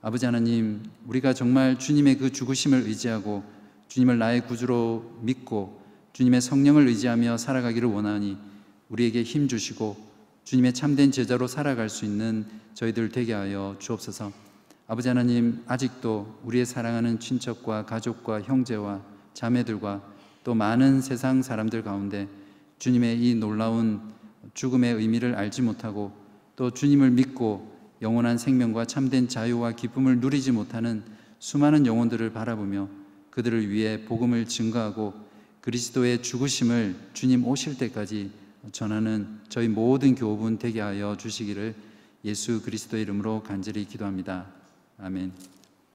아버지 0.00 0.26
하나님, 0.26 0.84
우리가 1.08 1.32
정말 1.32 1.76
주님의 1.76 2.18
그 2.18 2.30
죽으심을 2.30 2.82
의지하고 2.82 3.42
주님을 3.88 4.16
나의 4.16 4.46
구주로 4.46 5.18
믿고 5.22 5.82
주님의 6.12 6.40
성령을 6.40 6.86
의지하며 6.86 7.36
살아가기를 7.36 7.88
원하니 7.88 8.38
우리에게 8.90 9.24
힘 9.24 9.48
주시고 9.48 9.96
주님의 10.44 10.74
참된 10.74 11.10
제자로 11.10 11.48
살아갈 11.48 11.88
수 11.88 12.04
있는 12.04 12.46
저희들 12.74 13.08
되게 13.08 13.32
하여 13.32 13.74
주옵소서. 13.80 14.30
아버지 14.86 15.08
하나님, 15.08 15.64
아직도 15.66 16.42
우리의 16.44 16.64
사랑하는 16.64 17.18
친척과 17.18 17.84
가족과 17.84 18.42
형제와 18.42 19.02
자매들과 19.34 20.00
또 20.44 20.54
많은 20.54 21.00
세상 21.00 21.42
사람들 21.42 21.82
가운데 21.82 22.28
주님의 22.78 23.20
이 23.20 23.34
놀라운 23.34 24.00
죽음의 24.54 24.94
의미를 24.94 25.34
알지 25.34 25.62
못하고 25.62 26.12
또 26.54 26.70
주님을 26.70 27.10
믿고 27.10 27.77
영원한 28.00 28.38
생명과 28.38 28.86
참된 28.86 29.28
자유와 29.28 29.72
기쁨을 29.72 30.20
누리지 30.20 30.52
못하는 30.52 31.02
수많은 31.38 31.86
영혼들을 31.86 32.32
바라보며 32.32 32.88
그들을 33.30 33.70
위해 33.70 34.04
복음을 34.04 34.46
증거하고 34.46 35.14
그리스도의 35.60 36.22
죽으심을 36.22 36.96
주님 37.12 37.46
오실 37.46 37.78
때까지 37.78 38.30
전하는 38.72 39.38
저희 39.48 39.68
모든 39.68 40.14
교우분 40.14 40.58
되게 40.58 40.80
하여 40.80 41.16
주시기를 41.16 41.74
예수 42.24 42.62
그리스도의 42.62 43.02
이름으로 43.02 43.42
간절히 43.42 43.84
기도합니다. 43.84 44.46
아멘. 44.98 45.57